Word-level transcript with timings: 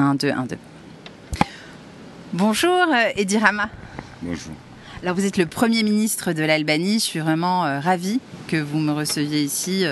1, 0.00 0.14
2, 0.14 0.30
1, 0.30 0.46
2. 0.46 0.56
Bonjour 2.32 2.86
Edi 3.16 3.36
Rama. 3.36 3.68
Bonjour. 4.22 4.52
Alors 5.02 5.14
vous 5.14 5.26
êtes 5.26 5.36
le 5.36 5.46
Premier 5.46 5.82
ministre 5.82 6.32
de 6.32 6.42
l'Albanie. 6.42 6.94
Je 6.94 7.04
suis 7.04 7.18
vraiment 7.20 7.80
ravie 7.80 8.20
que 8.48 8.56
vous 8.56 8.78
me 8.78 8.92
receviez 8.92 9.42
ici 9.42 9.84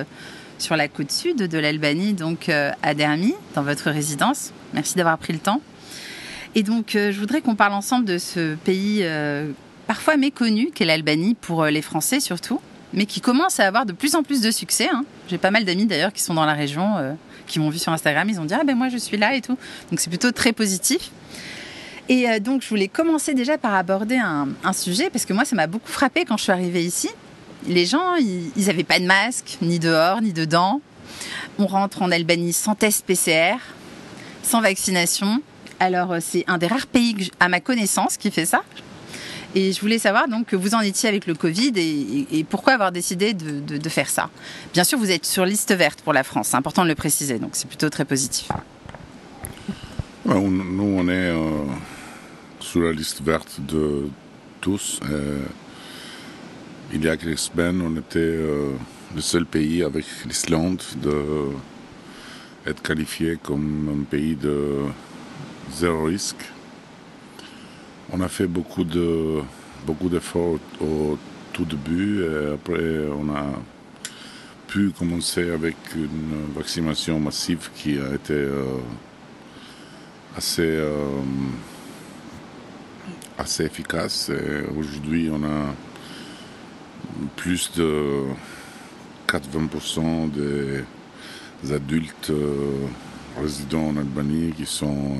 sur 0.58 0.76
la 0.76 0.88
côte 0.88 1.10
sud 1.10 1.36
de 1.36 1.58
l'Albanie, 1.58 2.14
donc 2.14 2.48
à 2.48 2.94
Dermi, 2.94 3.34
dans 3.54 3.62
votre 3.62 3.90
résidence. 3.90 4.52
Merci 4.72 4.96
d'avoir 4.96 5.18
pris 5.18 5.32
le 5.32 5.38
temps. 5.38 5.60
Et 6.54 6.62
donc 6.62 6.90
je 6.94 7.18
voudrais 7.18 7.42
qu'on 7.42 7.54
parle 7.54 7.74
ensemble 7.74 8.06
de 8.06 8.18
ce 8.18 8.54
pays 8.54 9.06
parfois 9.86 10.16
méconnu 10.16 10.70
qu'est 10.74 10.86
l'Albanie 10.86 11.34
pour 11.34 11.66
les 11.66 11.82
Français 11.82 12.20
surtout 12.20 12.60
mais 12.92 13.06
qui 13.06 13.20
commence 13.20 13.60
à 13.60 13.66
avoir 13.66 13.86
de 13.86 13.92
plus 13.92 14.14
en 14.14 14.22
plus 14.22 14.40
de 14.40 14.50
succès. 14.50 14.88
Hein. 14.92 15.04
J'ai 15.28 15.38
pas 15.38 15.50
mal 15.50 15.64
d'amis 15.64 15.86
d'ailleurs 15.86 16.12
qui 16.12 16.22
sont 16.22 16.34
dans 16.34 16.46
la 16.46 16.54
région, 16.54 16.96
euh, 16.96 17.12
qui 17.48 17.58
m'ont 17.58 17.70
vu 17.70 17.78
sur 17.78 17.92
Instagram, 17.92 18.28
ils 18.28 18.38
ont 18.40 18.44
dit 18.44 18.54
ah 18.54 18.64
ben 18.64 18.76
moi 18.76 18.88
je 18.88 18.98
suis 18.98 19.16
là 19.16 19.34
et 19.34 19.40
tout. 19.40 19.58
Donc 19.90 20.00
c'est 20.00 20.10
plutôt 20.10 20.30
très 20.32 20.52
positif. 20.52 21.10
Et 22.08 22.28
euh, 22.28 22.38
donc 22.38 22.62
je 22.62 22.68
voulais 22.68 22.88
commencer 22.88 23.34
déjà 23.34 23.58
par 23.58 23.74
aborder 23.74 24.16
un, 24.16 24.72
sujet 24.72 25.10
parce 25.10 25.24
que 25.24 25.32
moi 25.32 25.44
ça 25.44 25.56
m'a 25.56 25.66
beaucoup 25.66 25.90
frappé 25.90 26.24
quand 26.24 26.36
je 26.36 26.44
suis 26.44 26.52
arrivée 26.52 26.84
ici. 26.84 27.10
Les 27.66 27.86
gens 27.86 28.14
ils 28.16 28.66
n'avaient 28.66 28.84
pas 28.84 29.00
de 29.00 29.04
masque 29.04 29.58
ni 29.62 29.78
dehors 29.78 30.22
ni 30.22 30.32
dedans. 30.32 30.80
On 31.58 31.66
rentre 31.66 32.02
en 32.02 32.10
Albanie 32.10 32.52
sans 32.52 32.74
test 32.74 33.04
PCR, 33.04 33.56
sans 34.42 34.60
vaccination. 34.60 35.42
Alors 35.80 36.12
euh, 36.12 36.18
c'est 36.20 36.44
un 36.46 36.58
des 36.58 36.66
rares 36.66 36.86
pays 36.86 37.30
à 37.40 37.48
ma 37.48 37.60
connaissance 37.60 38.16
qui 38.16 38.30
fait 38.30 38.46
ça. 38.46 38.62
Et 39.54 39.72
je 39.72 39.80
voulais 39.80 39.98
savoir 39.98 40.28
donc 40.28 40.46
que 40.46 40.56
vous 40.56 40.74
en 40.74 40.80
étiez 40.80 41.08
avec 41.08 41.26
le 41.26 41.34
Covid 41.34 41.72
et, 41.76 42.44
pourquoi 42.48 42.74
avoir 42.74 42.92
décidé 42.92 43.32
de, 43.32 43.88
faire 43.88 44.08
ça. 44.08 44.28
Bien 44.74 44.84
sûr, 44.84 44.98
vous 44.98 45.10
êtes 45.10 45.24
sur 45.24 45.44
liste 45.44 45.74
verte 45.74 46.02
pour 46.02 46.12
la 46.12 46.22
France, 46.22 46.48
c'est 46.48 46.56
important 46.56 46.82
de 46.82 46.88
le 46.88 46.94
préciser, 46.94 47.38
donc 47.38 47.50
c'est 47.52 47.68
plutôt 47.68 47.88
très 47.88 48.04
positif. 48.04 48.48
nous, 50.26 50.94
on 50.98 51.08
est 51.08 51.30
euh, 51.30 51.64
sur 52.60 52.80
la 52.80 52.92
liste 52.92 53.22
verte 53.22 53.60
de 53.66 54.08
tous. 54.60 55.00
il 56.92 57.04
y 57.04 57.08
a 57.08 57.16
quelques 57.16 57.38
semaines, 57.38 57.80
on 57.80 57.96
était 57.96 58.18
euh, 58.18 58.72
le 59.14 59.20
seul 59.20 59.46
pays 59.46 59.82
avec 59.82 60.04
l'Islande 60.26 60.82
de 61.02 61.22
être 62.66 62.82
qualifié 62.82 63.38
comme 63.42 64.00
un 64.00 64.04
pays 64.04 64.36
de 64.36 64.84
zéro 65.72 66.04
risque 66.04 66.44
on 68.12 68.20
a 68.20 68.28
fait 68.28 68.46
beaucoup 68.46 68.84
de 68.84 69.40
beaucoup 69.86 70.08
d'efforts 70.08 70.58
au, 70.80 71.18
tout 71.52 71.64
début 71.64 72.22
et 72.22 72.52
après 72.54 73.06
on 73.18 73.34
a 73.34 73.46
pu 74.66 74.90
commencer 74.90 75.50
avec 75.50 75.76
une 75.96 76.52
vaccination 76.54 77.18
massive 77.18 77.70
qui 77.74 77.98
a 77.98 78.14
été 78.14 78.34
euh, 78.34 78.78
assez 80.36 80.62
euh, 80.62 81.22
assez 83.38 83.64
efficace. 83.64 84.30
Aujourd'hui, 84.76 85.30
on 85.32 85.42
a 85.44 85.74
plus 87.36 87.70
de 87.76 88.24
80% 89.28 90.30
des 90.30 91.72
adultes 91.72 92.30
euh, 92.30 92.86
résidents 93.40 93.88
en 93.88 93.96
Albanie 93.96 94.52
qui 94.56 94.66
sont 94.66 95.16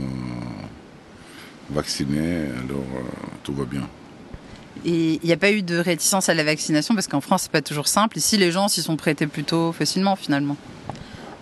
vacciné, 1.71 2.47
alors 2.65 2.85
euh, 2.95 3.27
tout 3.43 3.55
va 3.55 3.65
bien. 3.65 3.89
Et 4.85 5.15
il 5.23 5.27
n'y 5.27 5.33
a 5.33 5.37
pas 5.37 5.51
eu 5.51 5.63
de 5.63 5.77
réticence 5.77 6.29
à 6.29 6.35
la 6.35 6.45
vaccination 6.45 6.95
parce 6.95 7.09
qu'en 7.09 7.21
France, 7.21 7.43
c'est 7.43 7.53
pas 7.53 7.63
toujours 7.63 7.89
simple. 7.89 8.19
Ici, 8.19 8.37
les 8.37 8.53
gens 8.53 8.69
s'y 8.69 8.83
sont 8.83 8.97
prêtés 8.97 9.27
plutôt 9.27 9.73
facilement 9.73 10.15
finalement. 10.17 10.57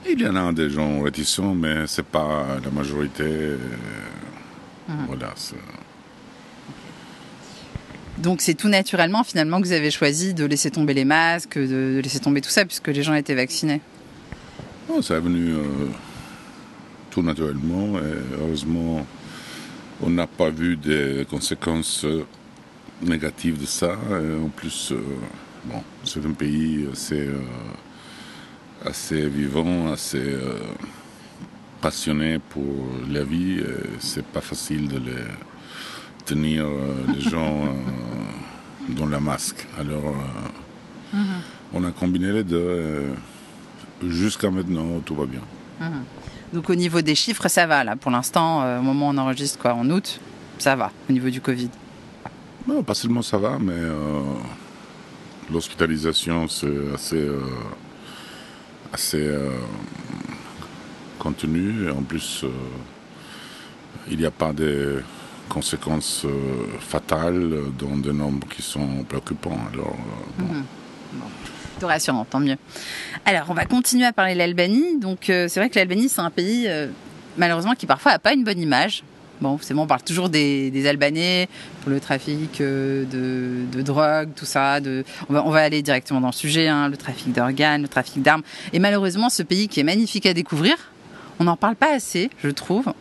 Il 0.08 0.20
y 0.20 0.26
en 0.26 0.36
a 0.36 0.52
des 0.52 0.70
gens 0.70 1.02
réticents, 1.02 1.54
mais 1.54 1.86
c'est 1.86 2.06
pas 2.06 2.58
la 2.64 2.70
majorité. 2.70 3.24
Euh, 3.24 3.58
mhm. 4.88 5.06
Voilà. 5.08 5.34
Donc 8.18 8.40
c'est 8.40 8.54
tout 8.54 8.68
naturellement 8.68 9.24
finalement 9.24 9.60
que 9.60 9.66
vous 9.66 9.72
avez 9.72 9.90
choisi 9.90 10.32
de 10.32 10.44
laisser 10.44 10.70
tomber 10.70 10.94
les 10.94 11.04
masques, 11.04 11.58
de, 11.58 12.00
laisser 12.02 12.20
tomber 12.20 12.40
tout 12.40 12.50
ça 12.50 12.64
puisque 12.64 12.88
les 12.88 13.02
gens 13.02 13.14
étaient 13.14 13.34
vaccinés. 13.34 13.82
Non, 14.88 15.02
ça 15.02 15.16
est 15.16 15.20
venu 15.20 15.50
euh, 15.50 15.62
tout 17.10 17.22
naturellement 17.22 17.98
et 17.98 18.40
heureusement 18.40 19.04
on 20.02 20.10
n'a 20.10 20.26
pas 20.26 20.50
vu 20.50 20.76
des 20.76 21.26
conséquences 21.28 22.04
euh, 22.04 22.24
négatives 23.02 23.60
de 23.60 23.66
ça. 23.66 23.96
en 24.44 24.48
plus, 24.48 24.92
euh, 24.92 25.00
bon, 25.64 25.82
c'est 26.04 26.24
un 26.24 26.32
pays 26.32 26.86
assez, 26.92 27.26
euh, 27.26 27.40
assez 28.84 29.28
vivant, 29.28 29.92
assez 29.92 30.36
passionné 31.80 32.38
pour 32.38 32.86
la 33.10 33.22
vie. 33.24 33.62
C'est 33.98 34.24
pas 34.24 34.40
facile 34.40 34.88
de 34.88 34.98
les 34.98 36.24
tenir 36.24 36.66
les 37.14 37.20
gens 37.30 37.74
dans 38.88 39.06
la 39.06 39.20
masque. 39.20 39.66
Alors, 39.78 40.14
mm-hmm. 41.14 41.74
on 41.74 41.84
a 41.84 41.90
combiné 41.90 42.32
les 42.32 42.44
deux. 42.44 43.14
Jusqu'à 44.02 44.50
maintenant, 44.50 45.00
tout 45.04 45.14
va 45.14 45.24
bien. 45.26 45.40
Mm-hmm. 45.80 46.35
Donc 46.52 46.70
au 46.70 46.74
niveau 46.74 47.00
des 47.00 47.14
chiffres, 47.14 47.48
ça 47.48 47.66
va 47.66 47.84
là. 47.84 47.96
Pour 47.96 48.10
l'instant, 48.10 48.62
euh, 48.62 48.78
au 48.78 48.82
moment 48.82 49.08
où 49.08 49.12
on 49.12 49.18
enregistre 49.18 49.58
quoi, 49.58 49.74
en 49.74 49.88
août, 49.90 50.20
ça 50.58 50.76
va 50.76 50.90
au 51.08 51.12
niveau 51.12 51.28
du 51.28 51.40
Covid. 51.40 51.70
Non, 52.66 52.82
pas 52.82 52.94
seulement 52.94 53.22
ça 53.22 53.38
va, 53.38 53.58
mais 53.60 53.72
euh, 53.74 54.22
l'hospitalisation 55.52 56.48
c'est 56.48 56.94
assez, 56.94 57.16
euh, 57.16 57.40
assez 58.92 59.28
contenu. 61.18 61.90
En 61.90 62.02
plus, 62.02 62.44
il 64.10 64.18
n'y 64.18 64.26
a 64.26 64.30
pas 64.30 64.52
de 64.52 65.02
conséquences 65.48 66.26
fatales 66.80 67.70
dans 67.78 67.96
des 67.96 68.12
nombres 68.12 68.48
qui 68.48 68.62
sont 68.62 69.04
préoccupants. 69.04 69.60
Alors, 69.72 69.96
mhm 70.38 70.64
rassurant, 71.84 72.24
tant 72.24 72.40
mieux. 72.40 72.56
Alors, 73.24 73.46
on 73.48 73.54
va 73.54 73.64
continuer 73.64 74.06
à 74.06 74.12
parler 74.12 74.34
de 74.34 74.38
l'Albanie. 74.38 74.98
Donc, 74.98 75.30
euh, 75.30 75.48
c'est 75.48 75.60
vrai 75.60 75.68
que 75.68 75.78
l'Albanie, 75.78 76.08
c'est 76.08 76.20
un 76.20 76.30
pays, 76.30 76.66
euh, 76.68 76.88
malheureusement, 77.36 77.74
qui 77.74 77.86
parfois 77.86 78.12
n'a 78.12 78.18
pas 78.18 78.32
une 78.32 78.44
bonne 78.44 78.60
image. 78.60 79.02
Bon, 79.40 79.58
c'est 79.60 79.74
bon, 79.74 79.82
on 79.82 79.86
parle 79.86 80.02
toujours 80.02 80.30
des, 80.30 80.86
Albanais 80.86 81.46
pour 81.82 81.90
le 81.90 82.00
trafic 82.00 82.58
euh, 82.62 83.04
de, 83.04 83.82
drogue, 83.82 84.30
tout 84.34 84.46
ça. 84.46 84.78
On, 85.28 85.50
va, 85.50 85.60
aller 85.60 85.82
directement 85.82 86.22
dans 86.22 86.28
le 86.28 86.32
sujet, 86.32 86.68
hein, 86.68 86.88
le 86.88 86.96
trafic 86.96 87.32
d'organes, 87.32 87.82
le 87.82 87.88
trafic 87.88 88.22
d'armes. 88.22 88.42
Et 88.72 88.78
malheureusement, 88.78 89.28
ce 89.28 89.42
pays 89.42 89.68
qui 89.68 89.80
est 89.80 89.84
magnifique 89.84 90.24
à 90.24 90.32
découvrir, 90.32 90.76
on 91.38 91.44
n'en 91.44 91.56
parle 91.56 91.76
pas 91.76 91.92
assez, 91.92 92.30
je 92.42 92.48
trouve. 92.48 92.94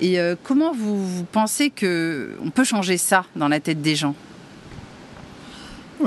Et 0.00 0.18
comment 0.42 0.72
vous 0.74 1.24
pensez 1.32 1.70
qu'on 1.70 2.50
peut 2.50 2.64
changer 2.64 2.98
ça 2.98 3.24
dans 3.36 3.48
la 3.48 3.60
tête 3.60 3.80
des 3.80 3.94
gens? 3.94 4.14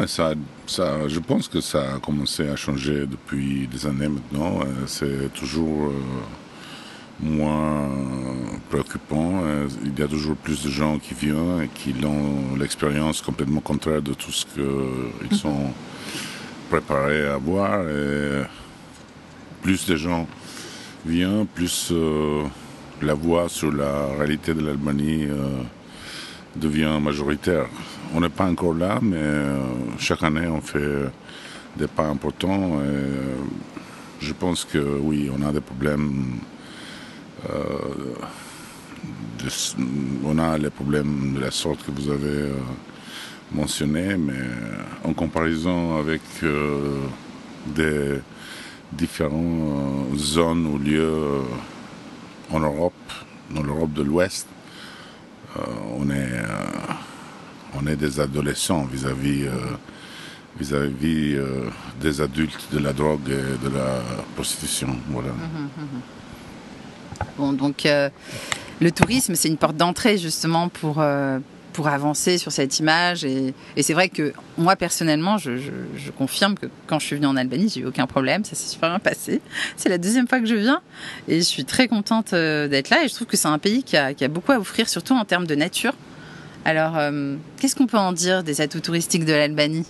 Ça 0.05 0.33
ça, 0.67 1.07
je 1.07 1.19
pense 1.19 1.47
que 1.47 1.61
ça 1.61 1.95
a 1.95 1.99
commencé 1.99 2.47
à 2.47 2.55
changer 2.55 3.07
depuis 3.07 3.67
des 3.67 3.85
années 3.87 4.09
maintenant. 4.09 4.59
Euh, 4.61 4.85
c'est 4.85 5.33
toujours 5.33 5.87
euh, 5.87 5.91
moins 7.21 7.89
préoccupant. 8.69 9.41
Euh, 9.43 9.67
il 9.83 9.97
y 9.97 10.03
a 10.03 10.07
toujours 10.07 10.35
plus 10.35 10.63
de 10.63 10.69
gens 10.69 10.99
qui 10.99 11.13
viennent 11.13 11.63
et 11.63 11.69
qui 11.69 11.95
ont 12.05 12.55
l'expérience 12.57 13.21
complètement 13.21 13.61
contraire 13.61 14.01
de 14.01 14.13
tout 14.13 14.31
ce 14.31 14.45
qu'ils 14.45 15.31
mhm. 15.31 15.37
sont 15.37 15.73
préparés 16.69 17.25
à 17.25 17.37
voir. 17.37 17.87
Et 17.87 18.43
plus 19.61 19.85
de 19.87 19.95
gens 19.95 20.27
viennent, 21.05 21.47
plus 21.47 21.93
la 23.01 23.13
voix 23.13 23.47
sur 23.47 23.71
la 23.71 24.07
réalité 24.17 24.53
de 24.53 24.65
l'Albanie 24.65 25.27
devient 26.55 26.99
majoritaire. 27.01 27.67
On 28.13 28.22
n'est 28.22 28.29
pas 28.29 28.45
encore 28.45 28.73
là, 28.73 29.00
mais 29.01 29.18
euh, 29.18 29.57
chaque 29.97 30.23
année, 30.23 30.47
on 30.47 30.62
fait 30.62 31.09
des 31.75 31.88
pas 31.88 32.06
importants. 32.06 32.79
Euh, 32.81 33.35
je 34.19 34.34
pense 34.34 34.63
que 34.66 34.78
oui, 34.78 35.29
on 35.35 35.45
a 35.45 35.51
des 35.51 35.62
problèmes. 35.62 36.40
Euh, 37.50 38.13
on 40.24 40.39
a 40.39 40.57
les 40.57 40.69
problèmes 40.69 41.33
de 41.36 41.42
la 41.42 41.51
sorte 41.51 41.86
que 41.86 41.92
vous 41.92 42.09
avez 42.09 42.50
mentionné, 43.51 44.18
mais 44.18 44.33
en 45.03 45.13
comparaison 45.13 45.98
avec 45.98 46.21
des 47.68 48.19
différentes 48.92 50.18
zones 50.18 50.65
ou 50.65 50.77
lieux 50.80 51.42
en 52.51 52.60
Europe, 52.60 52.94
dans 53.51 53.63
l'Europe 53.63 53.94
de 53.94 54.01
l'Ouest, 54.01 54.48
on 55.98 56.10
est 56.10 56.42
on 57.73 57.87
est 57.87 57.95
des 57.95 58.19
adolescents 58.19 58.85
vis-à-vis 58.85 59.45
euh, 59.45 59.51
vis-à-vis 60.59 61.35
euh, 61.35 61.69
des 62.01 62.21
adultes 62.21 62.67
de 62.71 62.79
la 62.79 62.93
drogue 62.93 63.29
et 63.29 63.63
de 63.63 63.73
la 63.73 64.01
prostitution. 64.35 64.95
Voilà. 65.09 65.29
Mhm, 65.29 65.69
mhm. 65.77 66.01
Bon, 67.37 67.53
donc 67.53 67.85
euh, 67.85 68.09
le 68.79 68.91
tourisme, 68.91 69.35
c'est 69.35 69.47
une 69.47 69.57
porte 69.57 69.77
d'entrée 69.77 70.17
justement 70.17 70.69
pour, 70.69 71.03
pour 71.73 71.87
avancer 71.87 72.37
sur 72.37 72.51
cette 72.51 72.79
image. 72.79 73.23
Et, 73.23 73.53
c'est 73.81 73.93
vrai 73.93 74.09
que 74.09 74.33
moi, 74.57 74.75
personnellement, 74.75 75.37
je, 75.37 75.51
confirme 76.17 76.55
que 76.55 76.67
quand 76.87 76.99
je 76.99 77.05
suis 77.05 77.15
venue 77.15 77.27
en 77.27 77.35
Albanie, 77.35 77.69
j'ai 77.69 77.81
eu 77.81 77.85
aucun 77.85 78.07
problème. 78.07 78.43
Ça 78.43 78.55
s'est 78.55 78.69
super 78.69 78.89
bien 78.89 78.99
passé. 78.99 79.41
C'est 79.77 79.89
la 79.89 79.97
deuxième 79.97 80.27
fois 80.27 80.39
que 80.39 80.45
je 80.45 80.55
viens. 80.55 80.81
Et 81.27 81.37
je 81.37 81.45
suis 81.45 81.65
très 81.65 81.87
contente 81.87 82.33
d'être 82.33 82.89
là. 82.89 83.03
Et 83.03 83.07
je 83.07 83.15
trouve 83.15 83.27
que 83.27 83.37
c'est 83.37 83.47
un 83.47 83.59
pays 83.59 83.83
qui 83.83 83.97
a, 83.97 84.13
beaucoup 84.27 84.51
à 84.51 84.59
offrir, 84.59 84.89
surtout 84.89 85.13
en 85.13 85.25
termes 85.25 85.47
de 85.47 85.55
nature. 85.55 85.93
Alors, 86.67 86.97
euh, 86.97 87.37
qu'est-ce 87.57 87.77
qu'on 87.77 87.87
peut 87.87 87.97
en 87.97 88.11
dire 88.11 88.43
des 88.43 88.59
atouts 88.59 88.81
touristiques 88.81 89.23
de 89.23 89.31
l'Albanie? 89.31 89.85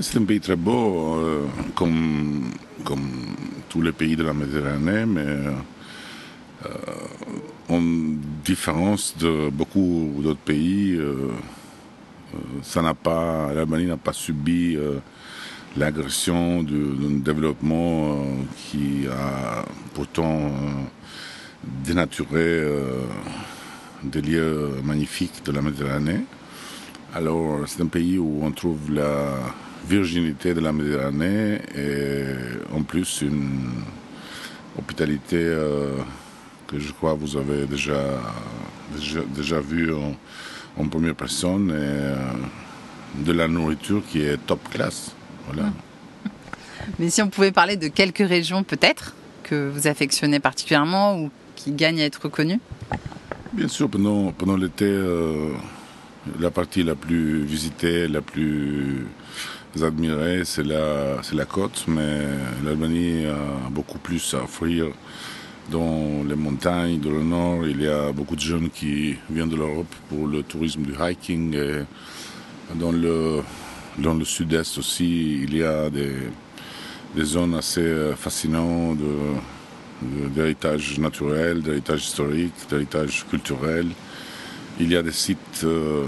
C'est 0.00 0.16
un 0.16 0.24
pays 0.24 0.40
très 0.40 0.56
beau, 0.56 1.16
euh, 1.16 1.44
comme, 1.74 2.52
tous 3.68 3.82
les 3.82 3.92
pays 3.92 4.16
de 4.16 4.24
la 4.24 4.32
Méditerranée, 4.32 5.04
mais 5.04 5.36
en 7.68 7.82
différence 8.44 9.16
de 9.18 9.50
beaucoup 9.50 10.20
d'autres 10.22 10.40
pays, 10.40 10.94
euh, 10.94 11.30
euh, 12.34 13.52
l'Albanie 13.54 13.86
n'a 13.86 13.96
pas 13.96 14.12
subi 14.12 14.76
euh, 14.76 14.98
l'agression 15.76 16.62
d'un 16.62 17.18
développement 17.22 18.24
qui 18.56 19.06
a 19.10 19.64
pourtant 19.94 20.50
dénaturé 21.84 22.62
des 24.02 24.22
lieux 24.22 24.70
magnifiques 24.84 25.44
de 25.44 25.52
la 25.52 25.62
Méditerranée. 25.62 26.20
Alors 27.14 27.60
c'est 27.66 27.82
un 27.82 27.86
pays 27.86 28.18
où 28.18 28.40
on 28.42 28.50
trouve 28.50 28.92
la 28.92 29.34
virginité 29.88 30.54
de 30.54 30.60
la 30.60 30.72
Méditerranée 30.72 31.60
et 31.74 32.24
en 32.74 32.82
plus 32.82 33.22
une 33.22 33.70
hospitalité 34.78 35.38
que 36.66 36.78
je 36.78 36.92
crois 36.92 37.14
vous 37.14 37.36
avez 37.36 37.66
déjà, 37.66 38.20
déjà, 39.34 39.60
vu 39.60 39.92
en, 39.94 40.88
première 40.88 41.14
personne, 41.14 41.70
et 41.70 41.74
euh, 41.74 42.16
de 43.14 43.32
la 43.32 43.48
nourriture 43.48 44.02
qui 44.06 44.20
est 44.20 44.36
top 44.46 44.60
classe. 44.70 45.12
Voilà. 45.46 45.70
Mais 46.98 47.10
si 47.10 47.22
on 47.22 47.28
pouvait 47.28 47.52
parler 47.52 47.76
de 47.76 47.88
quelques 47.88 48.26
régions 48.26 48.62
peut-être 48.62 49.14
que 49.42 49.68
vous 49.68 49.86
affectionnez 49.86 50.40
particulièrement 50.40 51.18
ou 51.18 51.30
qui 51.54 51.72
gagnent 51.72 52.00
à 52.00 52.04
être 52.04 52.22
reconnues 52.24 52.60
Bien 53.56 53.68
sûr, 53.68 53.88
pendant, 53.88 54.32
pendant 54.32 54.54
l'été, 54.54 54.84
euh, 54.84 55.54
la 56.38 56.50
partie 56.50 56.82
la 56.82 56.94
plus 56.94 57.42
visitée, 57.42 58.06
la 58.06 58.20
plus 58.20 59.06
admirée, 59.82 60.42
c'est 60.44 60.62
la, 60.62 61.22
la 61.32 61.44
côte, 61.46 61.86
mais 61.88 62.18
l'Albanie 62.62 63.24
a 63.24 63.70
beaucoup 63.70 63.96
plus 63.96 64.34
à 64.34 64.44
offrir 64.44 64.88
dans 65.70 66.22
les 66.28 66.34
montagnes 66.34 67.00
de 67.00 67.08
le 67.08 67.22
nord, 67.22 67.66
il 67.66 67.80
y 67.80 67.88
a 67.88 68.12
beaucoup 68.12 68.36
de 68.36 68.42
jeunes 68.42 68.68
qui 68.68 69.16
viennent 69.30 69.48
de 69.48 69.56
l'Europe 69.56 69.94
pour 70.10 70.26
le 70.26 70.42
tourisme 70.42 70.82
du 70.82 70.92
hiking. 70.92 71.56
Dans 72.74 72.92
le, 72.92 73.40
dans 73.96 74.12
le 74.12 74.26
sud-est 74.26 74.76
aussi, 74.76 75.44
il 75.44 75.56
y 75.56 75.62
a 75.62 75.88
des, 75.88 76.12
des 77.14 77.24
zones 77.24 77.54
assez 77.54 78.12
fascinantes 78.16 78.98
d'héritage 80.02 80.98
naturel, 80.98 81.62
d'héritage 81.62 82.04
historique, 82.04 82.52
d'héritage 82.68 83.24
culturel. 83.28 83.88
Il 84.78 84.92
y 84.92 84.96
a 84.96 85.02
des 85.02 85.12
sites 85.12 85.62
euh, 85.64 86.04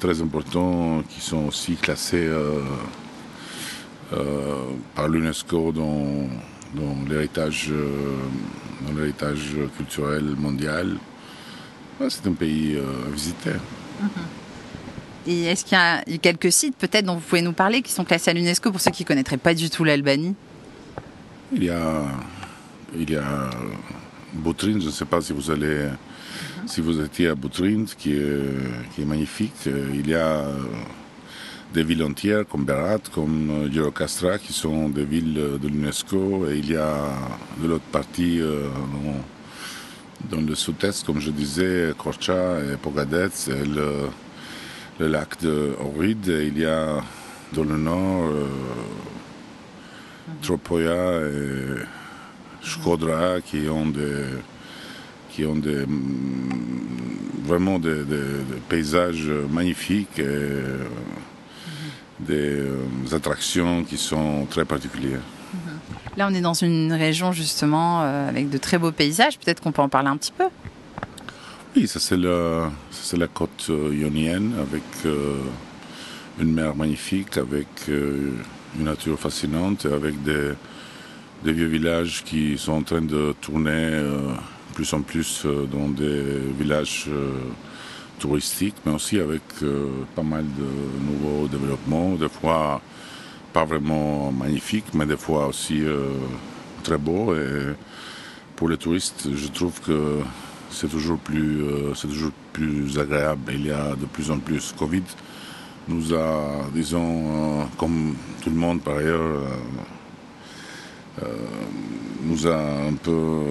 très 0.00 0.20
importants 0.20 1.02
qui 1.08 1.20
sont 1.20 1.46
aussi 1.46 1.76
classés 1.76 2.26
euh, 2.26 2.60
euh, 4.12 4.54
par 4.94 5.08
l'UNESCO 5.08 5.72
dans 5.72 6.28
dans 6.72 6.94
l'héritage, 7.08 7.72
culturel 9.76 10.36
mondial. 10.38 10.98
c'est 12.08 12.28
un 12.28 12.32
pays 12.32 12.78
à 12.78 13.10
visiter. 13.10 13.50
Mm-hmm. 13.50 14.40
Et 15.26 15.44
est-ce 15.46 15.64
qu'il 15.64 15.76
y 15.76 15.80
a 15.80 16.02
quelques 16.18 16.52
sites 16.52 16.76
peut-être 16.76 17.04
dont 17.04 17.14
vous 17.14 17.20
pouvez 17.20 17.42
nous 17.42 17.52
parler 17.52 17.82
qui 17.82 17.92
sont 17.92 18.04
classés 18.04 18.30
à 18.30 18.34
l'UNESCO 18.34 18.70
pour 18.70 18.80
ceux 18.80 18.92
qui 18.92 19.02
ne 19.02 19.08
connaîtraient 19.08 19.36
pas 19.36 19.52
du 19.52 19.68
tout 19.68 19.82
l'Albanie? 19.82 20.36
Il 21.52 21.64
y 21.64 21.70
a, 21.70 22.04
il 22.94 23.10
y 23.10 23.16
a 23.16 23.50
Boutrin, 24.32 24.78
je 24.80 24.86
ne 24.86 24.90
sais 24.90 25.04
pas 25.04 25.20
si 25.20 25.32
vous 25.32 25.50
allez, 25.50 25.88
si 26.66 26.80
vous 26.80 27.00
étiez 27.00 27.28
à 27.28 27.34
Boutrin, 27.34 27.84
qui 27.98 28.12
est, 28.12 28.94
qui 28.94 29.02
est 29.02 29.04
magnifique. 29.04 29.66
Il 29.66 30.08
y 30.08 30.14
a 30.14 30.44
des 31.72 31.82
villes 31.84 32.02
entières 32.02 32.46
comme 32.48 32.64
Berat, 32.64 32.98
comme 33.12 33.68
Girocastra, 33.72 34.38
qui 34.38 34.52
sont 34.52 34.88
des 34.88 35.04
villes 35.04 35.58
de 35.60 35.68
l'UNESCO. 35.68 36.48
Et 36.48 36.58
il 36.58 36.72
y 36.72 36.76
a 36.76 36.96
de 37.62 37.68
l'autre 37.68 37.84
partie, 37.92 38.40
euh, 38.40 38.68
dans, 40.28 40.40
le 40.40 40.54
sud-est, 40.54 41.04
comme 41.04 41.20
je 41.20 41.30
disais, 41.30 41.92
Korcha 41.96 42.58
et 42.60 42.76
Pogadets, 42.76 43.48
et 43.48 43.64
le, 43.64 45.08
lac 45.08 45.40
de 45.40 45.74
Ohrid. 45.80 46.28
Et 46.28 46.46
il 46.48 46.58
y 46.58 46.66
a 46.66 47.02
dans 47.52 47.64
le 47.64 47.76
nord 47.76 48.30
euh, 48.30 48.46
Tropoya 50.42 51.20
et 51.22 51.99
Qui 52.62 53.68
ont 53.68 53.86
des 53.86 54.24
qui 55.30 55.44
ont 55.44 55.56
des, 55.56 55.84
vraiment 57.44 57.78
des, 57.78 58.02
paysages 58.68 59.30
magnifiques 59.50 60.18
et 60.18 60.62
des 62.18 62.58
euh, 62.58 62.76
attractions 63.12 63.84
qui 63.84 63.96
sont 63.96 64.46
très 64.50 64.64
particulières. 64.64 65.22
Mhm. 65.54 65.60
Là, 66.16 66.28
on 66.30 66.34
est 66.34 66.40
dans 66.40 66.54
une 66.54 66.92
région 66.92 67.32
justement 67.32 68.02
euh, 68.02 68.28
avec 68.28 68.50
de 68.50 68.58
très 68.58 68.78
beaux 68.78 68.92
paysages. 68.92 69.38
Peut-être 69.38 69.62
qu'on 69.62 69.72
peut 69.72 69.82
en 69.82 69.88
parler 69.88 70.08
un 70.08 70.16
petit 70.16 70.32
peu. 70.32 70.44
Oui, 71.74 71.86
ça 71.86 72.00
c'est 72.00 72.16
la, 72.16 72.70
la 73.16 73.26
côte 73.28 73.66
euh, 73.70 73.94
ionienne 73.94 74.52
avec 74.60 74.82
une 76.38 76.52
mer 76.52 76.74
magnifique, 76.74 77.36
avec 77.36 77.68
une 77.88 78.84
nature 78.84 79.18
fascinante 79.18 79.86
avec 79.86 80.22
des, 80.22 80.52
des, 81.44 81.52
vieux 81.52 81.66
villages 81.66 82.22
qui 82.24 82.56
sont 82.58 82.72
en 82.72 82.82
train 82.82 83.02
de 83.02 83.34
tourner 83.40 84.02
plus 84.74 84.92
en 84.92 85.02
plus 85.02 85.46
dans 85.70 85.88
des 85.88 86.22
villages 86.58 87.08
touristique, 88.20 88.76
mais 88.84 88.92
aussi 88.92 89.18
avec 89.18 89.42
euh, 89.62 89.88
pas 90.14 90.22
mal 90.22 90.44
de 90.44 90.68
nouveaux 91.08 91.48
développements, 91.48 92.14
des 92.14 92.28
fois 92.28 92.80
pas 93.52 93.64
vraiment 93.64 94.30
magnifiques, 94.30 94.94
mais 94.94 95.06
des 95.06 95.16
fois 95.16 95.48
aussi 95.48 95.82
euh, 95.82 96.12
très 96.84 96.98
beaux. 96.98 97.34
Et 97.34 97.74
pour 98.54 98.68
les 98.68 98.76
touristes, 98.76 99.28
je 99.34 99.48
trouve 99.48 99.80
que 99.80 100.18
c'est 100.70 100.88
toujours 100.88 101.18
plus, 101.18 101.62
euh, 101.62 101.94
c'est 101.94 102.06
toujours 102.06 102.32
plus 102.52 102.96
agréable. 102.98 103.52
Il 103.52 103.66
y 103.66 103.72
a 103.72 103.96
de 103.96 104.06
plus 104.06 104.30
en 104.30 104.38
plus. 104.38 104.72
Covid 104.78 105.02
nous 105.88 106.14
a, 106.14 106.68
disons, 106.72 107.66
comme 107.76 108.14
tout 108.42 108.50
le 108.50 108.56
monde 108.56 108.80
par 108.82 108.98
ailleurs, 108.98 109.42
nous 112.22 112.46
a 112.46 112.56
un 112.56 112.94
peu 112.94 113.42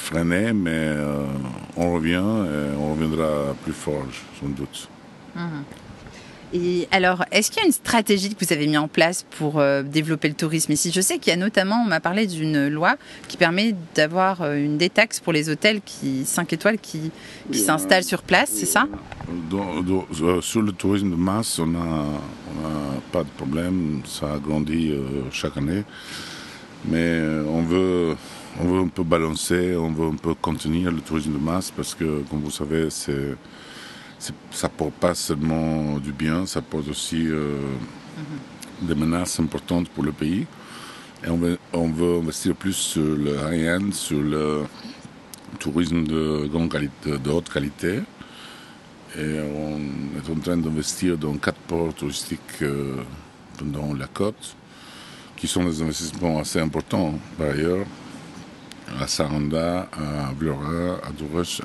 freiné, 0.00 0.52
mais 0.52 0.70
euh, 0.72 1.24
on 1.76 1.92
revient 1.92 2.14
et 2.16 2.76
on 2.76 2.92
reviendra 2.92 3.54
plus 3.62 3.72
fort, 3.72 4.04
sans 4.40 4.48
doute. 4.48 4.88
Mhm. 5.36 5.64
Et 6.52 6.88
alors, 6.90 7.24
est-ce 7.30 7.48
qu'il 7.48 7.60
y 7.60 7.62
a 7.62 7.66
une 7.66 7.72
stratégie 7.72 8.34
que 8.34 8.44
vous 8.44 8.52
avez 8.52 8.66
mis 8.66 8.76
en 8.76 8.88
place 8.88 9.24
pour 9.38 9.60
euh, 9.60 9.84
développer 9.84 10.26
le 10.26 10.34
tourisme 10.34 10.72
ici? 10.72 10.90
Je 10.92 11.00
sais 11.00 11.18
qu'il 11.18 11.30
y 11.30 11.34
a 11.34 11.36
notamment, 11.36 11.76
on 11.84 11.86
m'a 11.86 12.00
parlé 12.00 12.26
d'une 12.26 12.66
loi 12.66 12.96
qui 13.28 13.36
permet 13.36 13.76
d'avoir 13.94 14.42
euh, 14.42 14.56
une 14.56 14.76
détaxe 14.76 15.20
pour 15.20 15.32
les 15.32 15.48
hôtels 15.48 15.80
qui 15.80 16.24
5 16.24 16.52
étoiles 16.52 16.78
qui, 16.78 17.12
s'installent 17.52 18.02
sur 18.02 18.24
place, 18.24 18.50
c'est 18.52 18.66
ça? 18.66 18.88
Sur 20.40 20.62
le 20.62 20.72
tourisme 20.72 21.12
de 21.12 21.16
masse, 21.16 21.60
on 21.60 21.68
n'a 21.68 22.04
pas 23.12 23.22
de 23.22 23.28
problème, 23.36 24.02
ça 24.04 24.40
grandit 24.42 24.92
chaque 25.30 25.56
année. 25.56 25.84
Mais 26.86 27.20
on 27.46 27.62
veut 27.62 28.16
on 28.58 28.64
veut 28.66 28.80
un 28.80 28.88
peu 28.88 29.02
balancer, 29.02 29.76
on 29.76 29.92
veut 29.92 30.08
un 30.08 30.16
peu 30.16 30.34
contenir 30.34 30.90
le 30.90 31.00
tourisme 31.00 31.32
de 31.32 31.38
masse 31.38 31.70
parce 31.70 31.94
que, 31.94 32.22
comme 32.28 32.40
vous 32.40 32.50
savez, 32.50 32.90
c'est, 32.90 33.36
ça 34.50 34.68
porte 34.68 34.94
pas 34.94 35.14
seulement 35.14 35.98
du 35.98 36.12
bien, 36.12 36.46
ça 36.46 36.60
porte 36.60 36.88
aussi 36.88 37.26
euh, 37.28 37.58
mhm. 38.18 38.88
des 38.88 38.94
menaces 38.94 39.38
importantes 39.40 39.88
pour 39.90 40.04
le 40.04 40.12
pays. 40.12 40.46
Et 41.24 41.28
on 41.28 41.36
veut, 41.36 41.58
on 41.72 41.88
veut 41.88 42.18
investir 42.18 42.54
plus 42.54 42.72
sur 42.72 43.02
le 43.02 43.36
high-end, 43.36 43.92
sur 43.92 44.20
le 44.20 44.62
tourisme 45.58 46.04
de, 46.04 46.48
grande 46.50 46.70
qualité, 46.70 47.18
de 47.18 47.30
haute 47.30 47.50
qualité. 47.50 48.00
Et 49.18 49.40
on 49.40 49.78
est 50.18 50.30
en 50.30 50.40
train 50.40 50.56
d'investir 50.56 51.18
dans 51.18 51.34
quatre 51.34 51.58
ports 51.60 51.92
touristiques 51.94 52.62
euh, 52.62 52.96
dans 53.60 53.92
la 53.92 54.06
côte, 54.06 54.56
qui 55.40 55.48
sont 55.48 55.64
des 55.64 55.80
investissements 55.80 56.38
assez 56.38 56.60
importants 56.60 57.14
par 57.38 57.48
ailleurs 57.48 57.86
à 59.00 59.06
Saranda, 59.06 59.88
à 59.92 60.32
Vlora, 60.38 60.98
à 61.02 61.12
Douros, 61.12 61.62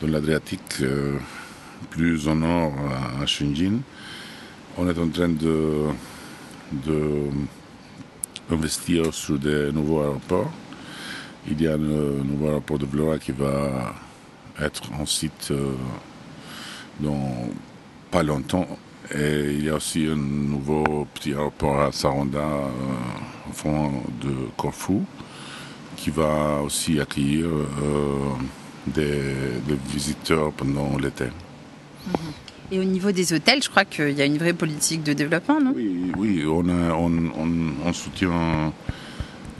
dans 0.00 0.08
l'Adriatique, 0.08 0.80
euh, 0.80 1.18
plus 1.90 2.26
au 2.26 2.34
nord, 2.34 2.72
à 3.20 3.26
Shenzhen. 3.26 3.82
On 4.76 4.88
est 4.88 4.98
en 4.98 5.08
train 5.08 5.28
de, 5.28 5.88
investir 8.50 9.12
sur 9.12 9.38
des 9.38 9.70
nouveaux 9.72 10.00
aéroports. 10.00 10.50
Il 11.48 11.60
y 11.60 11.66
a 11.66 11.76
le 11.76 12.22
nouveau 12.24 12.48
aéroport 12.48 12.78
de 12.78 12.86
Vlora 12.86 13.18
qui 13.18 13.32
va 13.32 13.94
être 14.60 14.90
un 14.98 15.06
site 15.06 15.48
euh, 15.50 15.72
dans 16.98 17.48
pas 18.10 18.22
longtemps. 18.22 18.66
Et 19.14 19.52
il 19.52 19.64
y 19.64 19.70
a 19.70 19.76
aussi 19.76 20.06
un 20.06 20.16
nouveau 20.16 21.06
petit 21.14 21.30
aéroport 21.30 21.80
à 21.80 21.92
Saranda, 21.92 22.44
au 23.48 23.52
fond 23.52 24.02
de 24.20 24.30
Corfou, 24.56 25.04
qui 25.96 26.10
va 26.10 26.60
aussi 26.62 27.00
accueillir 27.00 27.46
des, 28.86 29.34
visiteurs 29.90 30.52
pendant 30.52 30.98
l'été. 30.98 31.24
Mhm. 31.24 32.32
Et 32.70 32.78
au 32.78 32.84
niveau 32.84 33.12
des 33.12 33.32
hôtels, 33.32 33.62
je 33.62 33.70
crois 33.70 33.86
qu'il 33.86 34.10
y 34.10 34.20
a 34.20 34.26
une 34.26 34.36
vraie 34.36 34.52
politique 34.52 35.02
de 35.02 35.14
développement, 35.14 35.58
non? 35.58 35.72
Oui, 35.74 36.12
oui 36.18 36.44
on, 36.46 36.68
on, 36.68 37.92
soutient, 37.94 38.72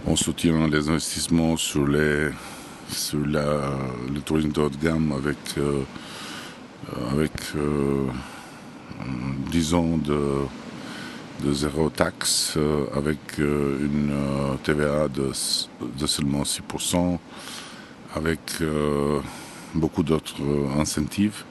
on 0.07 0.15
soutient 0.15 0.69
les 0.69 0.91
investissements 0.91 1.57
sur, 1.57 1.87
les, 1.87 2.29
sur 2.91 3.25
la, 3.27 3.71
le 4.13 4.21
tourisme 4.21 4.53
de 4.53 4.61
haute 4.61 4.79
gamme 4.79 5.13
avec, 5.13 5.39
euh, 5.57 5.81
avec 7.13 7.33
euh, 7.57 8.05
disons, 9.51 9.97
de, 9.99 10.21
de 11.45 11.53
zéro 11.53 11.91
taxe, 11.91 12.55
euh, 12.57 12.87
avec 12.95 13.39
une 13.39 14.13
TVA 14.65 15.09
de, 15.09 15.31
de 15.99 16.07
seulement 16.07 16.43
6%, 16.43 17.19
avec 18.15 18.41
beaucoup 19.75 20.03
d'autres 20.03 20.41
incentives. 20.79 21.45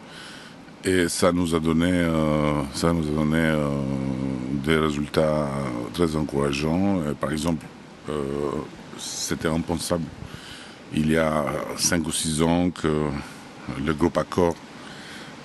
Et 0.87 1.09
ça 1.09 1.31
nous 1.31 1.53
a 1.53 1.59
donné, 1.59 1.91
euh, 1.91 2.61
ça 2.73 2.93
nous 2.93 3.05
a 3.07 3.11
donné 3.11 3.39
euh, 3.39 3.67
des 4.63 4.77
résultats 4.77 5.49
très 5.93 6.15
encourageants. 6.15 7.01
par 7.19 7.31
exemple, 7.31 7.65
euh, 8.09 8.51
c'était 8.97 9.49
impensable 9.49 10.05
il 10.93 11.11
y 11.11 11.17
a 11.17 11.43
5 11.75 12.07
ou 12.07 12.11
6 12.11 12.41
ans 12.41 12.69
que 12.69 12.87
le 13.85 13.93
groupe 13.93 14.17
Accor 14.17 14.55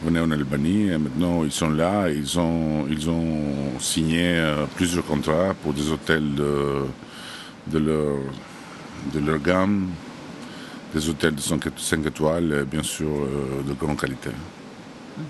venait 0.04 0.20
en 0.20 0.30
Albanie 0.30 0.88
et 0.88 0.98
maintenant 0.98 1.44
ils 1.44 1.52
sont 1.52 1.70
là, 1.70 2.08
ils 2.08 2.38
ont, 2.38 2.86
ils 2.90 3.08
ont 3.08 3.78
signé 3.78 4.42
plusieurs 4.76 5.04
contrats 5.04 5.54
pour 5.62 5.72
des 5.72 5.90
hôtels 5.90 6.34
de, 6.34 6.82
de, 7.68 7.78
leur, 7.78 8.18
de 9.14 9.18
leur 9.20 9.38
gamme, 9.38 9.88
des 10.94 11.08
hôtels 11.08 11.34
de 11.34 11.40
5 11.40 12.06
étoiles 12.06 12.60
et 12.62 12.64
bien 12.64 12.82
sûr 12.82 13.08
de 13.66 13.72
grande 13.74 13.98
qualité. 13.98 14.30
Mhm. 15.18 15.24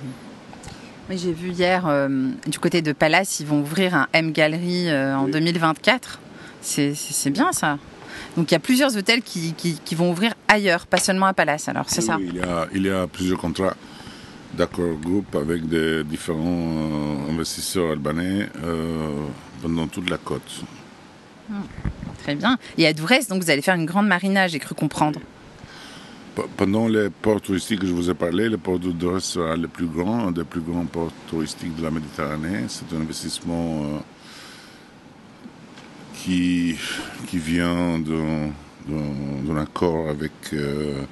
J'ai 1.10 1.32
vu 1.32 1.50
hier, 1.50 1.86
euh, 1.86 2.30
du 2.46 2.58
côté 2.58 2.80
de 2.80 2.92
Palace, 2.92 3.40
ils 3.40 3.46
vont 3.46 3.60
ouvrir 3.60 3.94
un 3.94 4.08
M 4.12 4.32
Gallery 4.32 4.88
euh, 4.88 5.16
en 5.16 5.28
2024. 5.28 6.20
C'est 6.60 7.30
bien 7.30 7.52
ça. 7.52 7.78
Donc 8.36 8.50
il 8.50 8.54
y 8.54 8.56
a 8.56 8.60
plusieurs 8.60 8.96
hôtels 8.96 9.22
qui, 9.22 9.52
qui, 9.52 9.94
vont 9.94 10.10
ouvrir 10.10 10.32
ailleurs, 10.48 10.86
pas 10.86 10.98
seulement 10.98 11.26
à 11.26 11.34
Palace. 11.34 11.68
Alors 11.68 11.86
c'est 11.88 12.00
ça. 12.00 12.16
il, 12.20 12.36
y 12.36 12.40
a, 12.40 12.66
il 12.72 12.86
y 12.86 12.90
a 12.90 13.06
plusieurs 13.06 13.38
contrats 13.38 13.74
d'accord 14.54 14.94
groupe 15.00 15.34
avec 15.34 15.66
des 15.66 16.04
différents 16.04 16.40
euh, 16.40 17.30
investisseurs 17.32 17.92
albanais 17.92 18.48
pendant 19.62 19.86
toute 19.86 20.10
la 20.10 20.18
côte. 20.18 20.64
Hmm. 21.48 21.62
Très 22.22 22.34
bien. 22.36 22.56
Et 22.78 22.86
à 22.86 22.92
Dourès, 22.92 23.26
donc 23.26 23.42
vous 23.42 23.50
allez 23.50 23.62
faire 23.62 23.74
une 23.74 23.86
grande 23.86 24.06
marina, 24.06 24.46
j'ai 24.46 24.60
cru 24.60 24.74
comprendre. 24.74 25.20
Pendant 26.56 26.88
les 26.88 27.10
ports 27.10 27.42
touristiques 27.42 27.80
que 27.80 27.86
je 27.86 27.92
vous 27.92 28.08
ai 28.08 28.14
parlé, 28.14 28.48
le 28.48 28.56
port 28.56 28.78
de 28.78 29.18
sera 29.18 29.54
le 29.54 29.68
plus 29.68 29.86
grand, 29.86 30.28
un 30.28 30.30
des 30.30 30.44
plus 30.44 30.62
grands 30.62 30.86
ports 30.86 31.12
touristiques 31.28 31.76
de 31.76 31.82
la 31.82 31.90
Méditerranée. 31.90 32.64
C'est 32.68 32.90
un 32.96 33.00
investissement 33.02 33.82
euh, 33.82 33.98
qui, 36.14 36.76
qui 37.26 37.38
vient 37.38 37.98
d'un 37.98 39.56
accord 39.58 40.08
avec 40.08 40.32
euh, 40.54 41.02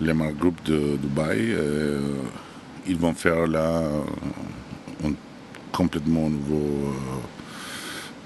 les 0.00 0.12
Mar 0.12 0.32
Group 0.32 0.56
de 0.64 0.96
Dubaï. 0.96 1.52
Euh, 1.52 2.00
ils 2.88 2.96
vont 2.96 3.14
faire 3.14 3.46
là 3.46 3.82
un 5.04 5.12
complètement 5.72 6.28
nouveau, 6.28 6.94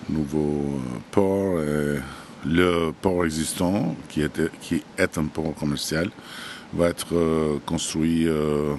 nouveau 0.08 0.80
port 1.10 1.58
le 2.44 2.90
port 3.00 3.24
existant, 3.24 3.94
qui, 4.08 4.22
était, 4.22 4.50
qui 4.60 4.82
est 4.98 5.18
un 5.18 5.26
port 5.26 5.54
commercial, 5.54 6.10
va 6.72 6.88
être 6.88 7.14
euh, 7.14 7.58
construit 7.66 8.26
euh, 8.26 8.74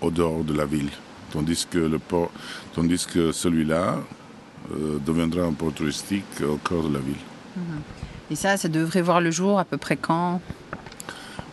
au 0.00 0.10
dehors 0.10 0.44
de 0.44 0.54
la 0.54 0.64
ville, 0.64 0.90
tandis 1.32 1.66
que 1.68 1.78
le 1.78 1.98
port, 1.98 2.30
tandis 2.74 3.06
que 3.06 3.32
celui-là 3.32 3.98
euh, 4.72 4.98
deviendra 5.04 5.42
un 5.42 5.52
port 5.52 5.72
touristique 5.72 6.42
au 6.42 6.56
cœur 6.56 6.84
de 6.84 6.94
la 6.94 7.00
ville. 7.00 7.16
Mhm. 7.56 7.80
Et 8.30 8.36
ça, 8.36 8.56
ça 8.56 8.68
devrait 8.68 9.02
voir 9.02 9.20
le 9.20 9.30
jour 9.30 9.58
à 9.58 9.64
peu 9.64 9.76
près 9.76 9.96
quand? 9.96 10.40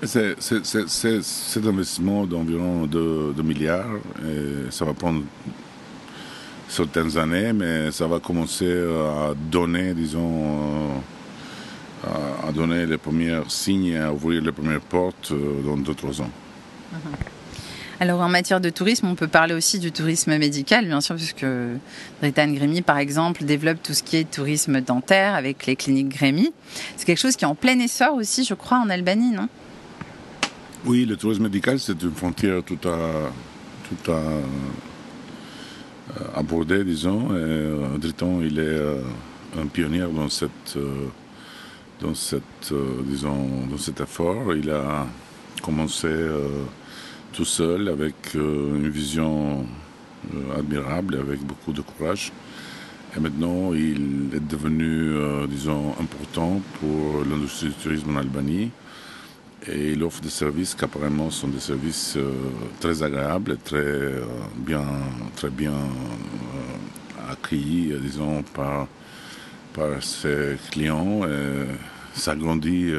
C'est, 0.04 0.36
un 0.54 1.68
investissement 1.68 2.26
d'environ 2.26 2.86
2, 2.86 3.34
2 3.36 3.44
milliards 3.44 3.86
ça 4.70 4.86
va 4.86 4.94
prendre 4.94 5.24
certaines 6.68 7.18
années, 7.18 7.54
mais 7.54 7.92
ça 7.92 8.08
va 8.08 8.20
commencer 8.20 8.72
à 8.72 9.34
donner, 9.36 9.94
disons, 9.94 10.92
euh, 12.06 12.48
à 12.48 12.52
donner 12.52 12.86
les 12.86 12.98
premiers 12.98 13.42
signes, 13.48 13.98
à 13.98 14.12
ouvrir 14.12 14.42
les 14.42 14.52
premières 14.52 14.82
portes 14.82 15.32
euh, 15.32 15.62
dans 15.64 15.78
deux, 15.78 15.94
trois 15.94 16.22
ans. 16.22 16.30
Mhm. 16.92 17.00
Alors 18.02 18.20
en 18.20 18.28
matière 18.28 18.60
de 18.60 18.70
tourisme, 18.70 19.08
on 19.08 19.16
peut 19.16 19.30
parler 19.30 19.54
aussi 19.54 19.80
du 19.80 19.92
tourisme 19.92 20.38
médical, 20.38 20.86
bien 20.86 21.00
sûr, 21.00 21.16
puisque 21.16 21.46
Britann 22.20 22.54
Grémy, 22.54 22.82
par 22.82 22.98
exemple, 22.98 23.46
développe 23.46 23.82
tout 23.82 23.94
ce 23.94 24.04
qui 24.04 24.18
est 24.18 24.30
tourisme 24.30 24.82
dentaire 24.82 25.34
avec 25.34 25.66
les 25.66 25.78
cliniques 25.78 26.10
Grémy. 26.10 26.52
C'est 26.98 27.06
quelque 27.06 27.22
chose 27.22 27.38
qui 27.38 27.46
est 27.46 27.48
en 27.48 27.56
plein 27.56 27.80
essor 27.80 28.16
aussi, 28.16 28.44
je 28.44 28.54
crois, 28.54 28.80
en 28.80 28.90
Albanie, 28.90 29.32
non? 29.32 29.48
Oui, 30.88 31.04
le 31.06 31.18
tourisme 31.18 31.42
médical, 31.42 31.80
c'est 31.80 32.00
une 32.04 32.12
frontière 32.12 32.62
tout 32.64 32.78
à, 32.88 34.12
euh, 34.12 34.42
abordé, 36.36 36.84
disons. 36.84 37.30
Et 37.32 37.40
euh, 37.40 37.98
Driton, 37.98 38.40
il 38.44 38.60
est 38.60 38.62
euh, 38.62 39.02
un 39.60 39.66
pionnier 39.66 40.06
dans 40.16 40.30
cette, 40.30 40.78
dans 42.00 42.14
cette, 42.14 42.72
disons, 43.04 43.66
dans 43.68 43.80
cet 43.80 44.00
effort. 44.00 44.54
Il 44.54 44.70
a 44.70 45.08
commencé 45.64 46.08
tout 47.34 47.46
seul 47.46 47.90
avec 47.90 48.36
une 48.36 48.90
vision 48.90 49.66
admirable, 50.56 51.16
avec 51.16 51.40
beaucoup 51.44 51.74
de 51.74 51.82
courage. 51.82 52.32
Et 53.18 53.20
maintenant, 53.20 53.74
il 53.74 54.30
est 54.36 54.48
devenu, 54.48 55.16
disons, 55.50 55.96
important 56.00 56.62
pour 56.80 57.24
l'industrie 57.28 57.70
du 57.70 57.74
tourisme 57.74 58.16
en 58.16 58.20
Albanie. 58.20 58.70
Et 59.68 59.94
il 59.94 60.04
offre 60.04 60.22
des 60.22 60.30
services 60.30 60.76
qui 60.76 60.86
apparemment 60.86 61.32
sont 61.32 61.48
des 61.48 61.60
services 61.60 62.16
euh, 62.18 62.32
très 62.80 63.02
agréables 63.02 63.58
très 63.58 63.78
euh, 63.78 64.24
bien, 64.58 64.86
très 65.36 65.50
bien 65.50 65.72
euh, 65.74 67.32
accueillis, 67.32 67.94
disons, 68.00 68.44
par, 68.54 68.88
par 69.74 70.04
ses 70.04 70.58
clients. 70.72 71.22
Et 71.28 71.66
ça 72.14 72.36
grandit 72.36 72.94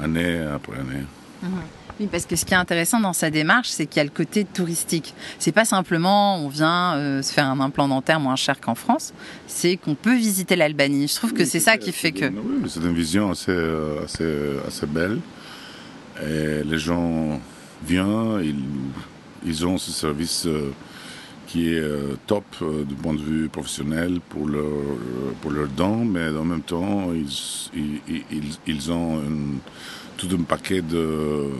année 0.00 0.38
après 0.40 0.78
année. 0.78 1.04
Mhm. 1.42 1.83
Oui, 2.00 2.08
parce 2.10 2.26
que 2.26 2.34
ce 2.34 2.44
qui 2.44 2.54
est 2.54 2.56
intéressant 2.56 2.98
dans 2.98 3.12
sa 3.12 3.30
démarche, 3.30 3.68
c'est 3.68 3.86
qu'il 3.86 3.98
y 3.98 4.00
a 4.00 4.04
le 4.04 4.10
côté 4.10 4.44
touristique. 4.44 5.14
C'est 5.38 5.52
pas 5.52 5.64
simplement 5.64 6.38
on 6.38 6.48
vient 6.48 6.96
euh, 6.96 7.22
se 7.22 7.32
faire 7.32 7.46
un 7.46 7.60
implant 7.60 7.86
dentaire 7.86 8.18
moins 8.18 8.36
cher 8.36 8.60
qu'en 8.60 8.74
France, 8.74 9.12
c'est 9.46 9.76
qu'on 9.76 9.94
peut 9.94 10.16
visiter 10.16 10.56
l'Albanie. 10.56 11.06
Je 11.06 11.14
trouve 11.14 11.32
que 11.32 11.44
c'est 11.44 11.60
ça 11.60 11.78
qui 11.78 11.92
fait 11.92 12.12
que. 12.12 12.26
Oui, 12.26 12.68
c'est 12.68 12.80
une 12.80 12.94
vision 12.94 13.30
assez, 13.30 13.52
euh, 13.52 14.04
assez, 14.04 14.34
assez, 14.66 14.86
belle. 14.86 15.20
Et 16.20 16.62
les 16.64 16.78
gens 16.78 17.40
viennent, 17.86 18.40
ils, 18.42 18.64
ils 19.44 19.66
ont 19.66 19.78
ce 19.78 19.92
service 19.92 20.46
euh, 20.46 20.72
qui 21.46 21.74
est 21.74 21.82
top 22.26 22.44
du 22.86 22.94
point 22.94 23.14
de 23.14 23.20
vue 23.20 23.48
professionnel 23.48 24.20
pour 24.28 24.48
leur, 24.48 24.64
pour 25.40 25.50
leurs 25.50 25.68
dents, 25.68 26.04
mais 26.04 26.28
en 26.28 26.44
même 26.44 26.62
temps, 26.62 27.10
ils, 27.14 27.90
ils, 28.30 28.58
ils 28.66 28.92
ont 28.92 29.20
tout 30.16 30.28
un 30.32 30.42
paquet 30.42 30.80
de, 30.80 31.50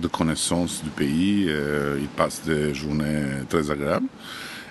de, 0.00 0.08
connaissances 0.08 0.82
du 0.82 0.90
pays. 0.90 1.48
Ils 2.00 2.08
passent 2.08 2.42
des 2.44 2.74
journées 2.74 3.24
très 3.48 3.70
agréables. 3.70 4.08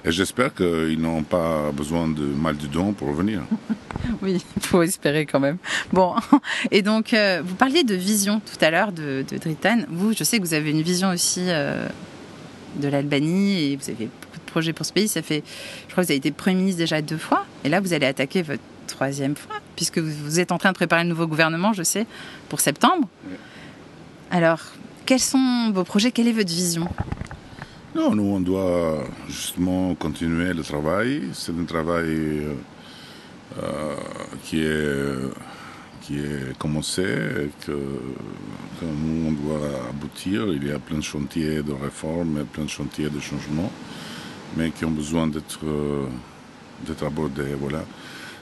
Et 0.03 0.11
j'espère 0.11 0.53
qu'ils 0.53 0.99
n'ont 0.99 1.23
pas 1.23 1.71
besoin 1.71 2.07
de 2.07 2.23
mal 2.23 2.57
du 2.57 2.67
don 2.67 2.93
pour 2.93 3.09
revenir. 3.09 3.41
oui, 4.21 4.43
il 4.55 4.63
faut 4.63 4.81
espérer 4.81 5.27
quand 5.27 5.39
même. 5.39 5.57
Bon, 5.93 6.15
et 6.71 6.81
donc, 6.81 7.13
euh, 7.13 7.41
vous 7.45 7.53
parliez 7.53 7.83
de 7.83 7.93
vision 7.93 8.39
tout 8.39 8.65
à 8.65 8.71
l'heure 8.71 8.91
de, 8.91 9.23
de 9.29 9.37
Dritan. 9.37 9.81
Vous, 9.89 10.13
je 10.13 10.23
sais 10.23 10.39
que 10.39 10.43
vous 10.43 10.55
avez 10.55 10.71
une 10.71 10.81
vision 10.81 11.09
aussi 11.09 11.43
euh, 11.47 11.87
de 12.77 12.87
l'Albanie 12.87 13.73
et 13.73 13.75
vous 13.75 13.89
avez 13.91 14.09
projets 14.51 14.73
pour 14.73 14.85
ce 14.85 14.93
pays. 14.93 15.07
Ça 15.07 15.21
fait, 15.21 15.43
je 15.87 15.91
crois 15.91 16.03
que 16.03 16.07
vous 16.07 16.11
avez 16.11 16.17
été 16.17 16.31
Premier 16.31 16.57
ministre 16.57 16.79
déjà 16.79 17.01
deux 17.01 17.17
fois. 17.17 17.45
Et 17.63 17.69
là, 17.69 17.79
vous 17.79 17.93
allez 17.93 18.05
attaquer 18.05 18.41
votre 18.43 18.61
troisième 18.87 19.35
fois, 19.35 19.55
puisque 19.75 19.97
vous 19.97 20.39
êtes 20.39 20.51
en 20.51 20.57
train 20.57 20.71
de 20.71 20.75
préparer 20.75 21.03
le 21.03 21.09
nouveau 21.09 21.27
gouvernement, 21.27 21.73
je 21.73 21.83
sais, 21.83 22.05
pour 22.49 22.59
septembre. 22.59 23.07
Alors, 24.29 24.59
quels 25.05 25.19
sont 25.19 25.71
vos 25.73 25.83
projets? 25.83 26.11
Quelle 26.11 26.27
est 26.27 26.33
votre 26.33 26.49
vision? 26.49 26.87
Non, 27.93 28.15
nous, 28.15 28.23
on 28.23 28.39
doit 28.39 29.03
justement 29.27 29.93
continuer 29.95 30.53
le 30.53 30.63
travail. 30.63 31.23
C'est 31.33 31.51
un 31.51 31.65
travail 31.65 32.47
euh, 33.61 33.95
qui, 34.45 34.61
est, 34.63 35.17
qui 36.01 36.19
est 36.19 36.57
commencé 36.57 37.03
et 37.03 37.49
que, 37.65 37.71
que, 38.79 38.85
nous, 38.85 39.27
on 39.27 39.31
doit 39.33 39.89
aboutir. 39.89 40.47
Il 40.53 40.65
y 40.65 40.71
a 40.71 40.79
plein 40.79 40.99
de 40.99 41.03
chantiers 41.03 41.61
de 41.61 41.73
réforme 41.73 42.39
et 42.39 42.43
plein 42.45 42.63
de 42.63 42.69
chantiers 42.69 43.09
de 43.09 43.19
changement, 43.19 43.69
mais 44.55 44.71
qui 44.71 44.85
ont 44.85 44.91
besoin 44.91 45.27
d'être 45.27 45.59
d'être 46.85 47.05
abordés. 47.05 47.53
Voilà. 47.59 47.83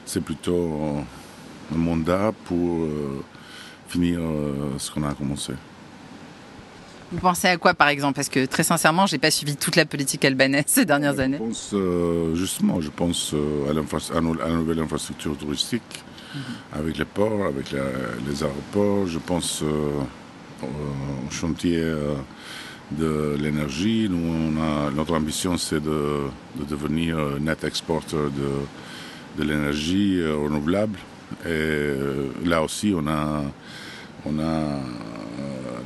C'est 0.06 0.22
plutôt 0.22 1.04
un 1.74 1.78
mandat 1.78 2.32
pour 2.46 2.88
finir 3.88 4.18
ce 4.78 4.90
qu'on 4.90 5.02
a 5.02 5.14
commencé. 5.14 5.52
Vous 7.12 7.18
pensez 7.18 7.48
à 7.48 7.56
quoi, 7.56 7.74
par 7.74 7.88
exemple? 7.88 8.14
Parce 8.14 8.28
que 8.28 8.46
très 8.46 8.62
sincèrement, 8.62 9.06
je 9.06 9.14
n'ai 9.14 9.18
pas 9.18 9.32
suivi 9.32 9.56
toute 9.56 9.74
la 9.74 9.84
politique 9.84 10.24
albanaise 10.24 10.64
ces 10.66 10.84
dernières 10.84 11.16
je 11.16 11.20
années. 11.20 11.38
Pense, 11.38 11.70
euh, 11.74 12.34
justement, 12.36 12.80
je 12.80 12.90
pense 12.90 13.32
euh, 13.34 13.66
à, 13.66 14.16
à, 14.16 14.20
la 14.20 14.54
nouvelle 14.54 14.78
infrastructure 14.78 15.36
touristique, 15.36 16.04
mm 16.34 16.38
-hmm. 16.38 16.78
avec 16.78 16.98
les 16.98 17.04
ports, 17.04 17.46
avec 17.46 17.72
la, 17.72 17.82
les 18.28 18.44
aéroports. 18.44 19.06
Je 19.08 19.18
pense 19.18 19.62
euh, 19.62 20.66
au 21.26 21.30
chantier 21.30 21.82
de 22.92 23.36
l'énergie. 23.40 24.08
Nous, 24.10 24.18
on 24.18 24.60
a, 24.60 24.90
notre 24.90 25.14
ambition, 25.14 25.56
c'est 25.56 25.80
de, 25.80 26.22
de, 26.56 26.64
devenir 26.68 27.16
net 27.40 27.64
exporteur 27.64 28.30
de, 28.30 29.42
de 29.42 29.48
l'énergie 29.48 30.24
renouvelable. 30.26 30.98
Et 31.46 31.94
là 32.44 32.62
aussi, 32.62 32.92
on 32.96 33.06
a, 33.06 33.42
on 34.26 34.38
a 34.38 34.80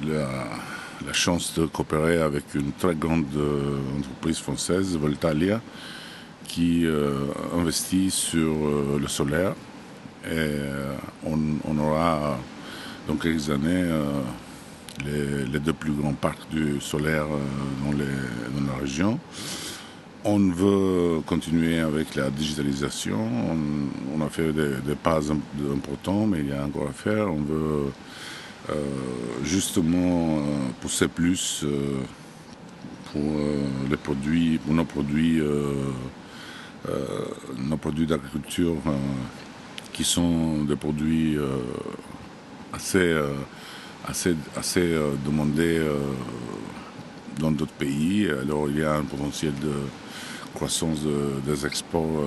la, 0.07 0.29
la 1.07 1.13
chance 1.13 1.55
de 1.59 1.67
coopérer 1.67 2.21
avec 2.21 2.55
une 2.55 2.73
très 2.73 2.95
grande 2.95 3.25
euh, 3.37 3.79
entreprise 3.99 4.39
française, 4.39 4.97
Voltalia, 4.97 5.61
qui 6.47 6.87
euh, 6.87 7.27
investit 7.55 8.11
sur 8.11 8.53
euh, 8.53 8.99
le 9.01 9.09
solaire. 9.09 9.55
Et 10.31 10.57
on, 11.27 11.39
on, 11.69 11.79
aura 11.79 12.39
dans 13.07 13.17
quelques 13.17 13.51
années 13.51 13.85
les, 15.05 15.59
deux 15.59 15.73
plus 15.73 15.93
grands 15.93 16.13
parcs 16.13 16.49
du 16.51 16.81
solaire 16.81 17.27
dans, 17.85 17.93
les, 17.93 18.05
dans, 18.05 18.73
la 18.73 18.79
région. 18.79 19.19
On 20.25 20.39
veut 20.39 21.21
continuer 21.27 21.81
avec 21.81 22.15
la 22.15 22.31
digitalisation. 22.31 23.19
On, 24.15 24.25
a 24.25 24.29
fait 24.29 24.53
des, 24.53 24.95
pas 24.95 25.21
importants, 25.31 26.27
mais 26.27 26.41
il 26.41 26.49
y 26.49 26.53
a 26.53 26.65
encore 26.65 26.89
à 26.89 26.93
faire. 26.93 27.31
On 27.31 27.43
veut 27.43 27.93
euh, 28.71 28.75
justement 29.43 30.39
euh, 30.39 30.43
pousser 30.81 31.07
plus 31.07 31.65
euh, 31.65 32.01
pour 33.13 33.23
les 33.91 33.99
produits, 33.99 34.59
pour 34.59 34.75
nos 34.75 34.85
produits, 34.85 35.41
nos 37.59 37.77
produits 37.77 38.07
d'agriculture 38.07 38.77
qui 39.93 40.03
sont 40.03 40.65
des 40.65 40.75
produits 40.75 41.39
assez, 42.73 43.15
assez, 44.07 44.35
assez 44.57 44.97
demandés 45.25 45.81
dans 47.39 47.51
d'autres 47.51 47.73
pays. 47.73 48.29
Alors 48.43 48.69
il 48.69 48.79
y 48.79 48.85
a 48.85 48.95
un 48.95 49.05
potentiel 49.05 49.53
de 49.61 49.73
croissance 50.55 51.03
de, 51.03 51.41
des 51.47 51.67
exports 51.67 52.25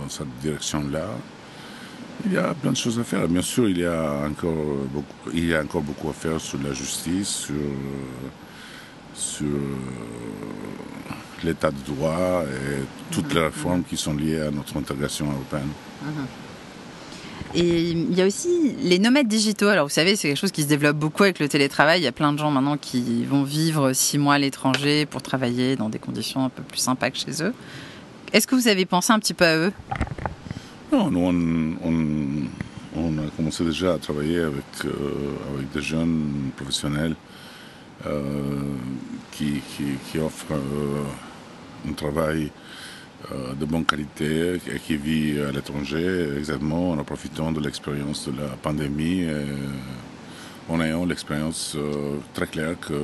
dans 0.00 0.08
cette 0.08 0.38
direction-là. 0.40 1.06
Il 2.24 2.32
y 2.32 2.36
a 2.38 2.54
plein 2.54 2.72
de 2.72 2.76
choses 2.76 2.98
à 3.00 3.04
faire. 3.04 3.26
Bien 3.26 3.42
sûr, 3.42 3.68
il 3.68 3.78
y 3.78 3.84
a 3.84 4.26
encore 4.28 4.54
beaucoup, 4.92 5.30
il 5.32 5.46
y 5.46 5.54
a 5.54 5.62
encore 5.62 5.82
beaucoup 5.82 6.08
à 6.10 6.12
faire 6.12 6.40
sur 6.40 6.58
la 6.62 6.72
justice, 6.72 7.28
sur, 7.28 7.54
sur 9.14 9.46
l'état 11.42 11.70
de 11.70 11.94
droit 11.94 12.44
et 12.44 12.84
toutes 13.12 13.34
les 13.34 13.40
réformes 13.40 13.82
qui 13.82 13.96
sont 13.96 14.14
liées 14.14 14.40
à 14.40 14.50
notre 14.50 14.76
intégration 14.76 15.30
européenne. 15.32 15.70
Et 17.54 17.90
il 17.90 18.14
y 18.14 18.22
a 18.22 18.26
aussi 18.26 18.74
les 18.82 18.98
nomades 18.98 19.28
digitaux. 19.28 19.68
Alors 19.68 19.86
vous 19.86 19.92
savez, 19.92 20.16
c'est 20.16 20.28
quelque 20.28 20.38
chose 20.38 20.52
qui 20.52 20.62
se 20.62 20.68
développe 20.68 20.96
beaucoup 20.96 21.22
avec 21.22 21.38
le 21.38 21.48
télétravail. 21.48 22.00
Il 22.00 22.04
y 22.04 22.06
a 22.08 22.12
plein 22.12 22.32
de 22.32 22.38
gens 22.38 22.50
maintenant 22.50 22.78
qui 22.78 23.24
vont 23.24 23.42
vivre 23.42 23.92
six 23.92 24.16
mois 24.16 24.34
à 24.34 24.38
l'étranger 24.38 25.04
pour 25.06 25.20
travailler 25.20 25.76
dans 25.76 25.90
des 25.90 25.98
conditions 25.98 26.44
un 26.44 26.48
peu 26.48 26.62
plus 26.62 26.78
sympas 26.78 27.10
que 27.10 27.18
chez 27.18 27.42
eux. 27.42 27.52
Est-ce 28.32 28.46
que 28.46 28.54
vous 28.54 28.68
avez 28.68 28.86
pensé 28.86 29.12
un 29.12 29.18
petit 29.18 29.34
peu 29.34 29.44
à 29.44 29.56
eux? 29.56 29.72
Non, 30.90 31.10
nous, 31.10 31.76
on, 32.94 33.18
a 33.18 33.30
commencé 33.36 33.64
déjà 33.64 33.94
à 33.94 33.98
travailler 33.98 34.40
avec, 34.40 34.64
euh, 34.84 34.90
des 35.74 35.82
jeunes 35.82 36.50
professionnels 36.56 37.14
euh, 38.06 38.22
qui, 39.30 39.60
qui, 40.10 40.18
offrent 40.18 40.52
euh, 40.52 41.02
un 41.88 41.92
travail 41.92 42.50
de 43.30 43.64
bonne 43.64 43.84
qualité 43.84 44.54
et 44.54 44.78
qui 44.78 44.96
vit 44.96 45.40
à 45.40 45.52
l'étranger, 45.52 46.28
exactement 46.38 46.90
en 46.90 47.04
profitant 47.04 47.52
de 47.52 47.60
l'expérience 47.60 48.28
de 48.28 48.32
la 48.40 48.48
pandémie 48.60 49.22
et 49.22 49.46
en 50.68 50.80
ayant 50.80 51.04
l'expérience 51.04 51.74
euh, 51.76 52.18
très 52.34 52.46
claire 52.46 52.78
que 52.80 52.94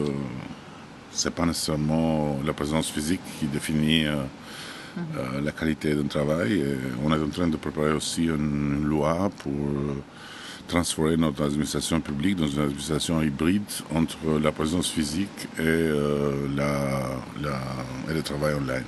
c'est 1.10 1.34
pas 1.34 1.46
nécessairement 1.46 2.38
la 2.44 2.52
présence 2.52 2.90
physique 2.90 3.20
qui 3.38 3.46
définit 3.46 4.04
euh, 4.06 5.40
la 5.42 5.52
qualité 5.52 5.94
d'un 5.94 6.06
travail. 6.06 6.60
Et 6.60 6.76
on 7.04 7.12
est 7.12 7.22
en 7.22 7.28
train 7.28 7.48
de 7.48 7.56
préparer 7.56 7.92
aussi 7.92 8.24
une 8.24 8.84
loi 8.84 9.30
pour 9.38 9.52
euh, 9.52 9.94
transformer 10.66 11.16
notre 11.16 11.42
administration 11.44 12.00
publique 12.00 12.36
dans 12.36 12.46
une 12.46 12.62
administration 12.62 13.22
hybride 13.22 13.62
entre 13.94 14.38
la 14.40 14.52
présence 14.52 14.90
physique 14.90 15.48
et, 15.58 15.62
euh, 15.62 16.46
la, 16.54 17.10
la, 17.42 17.60
et 18.10 18.14
le 18.14 18.22
travail 18.22 18.54
online. 18.54 18.84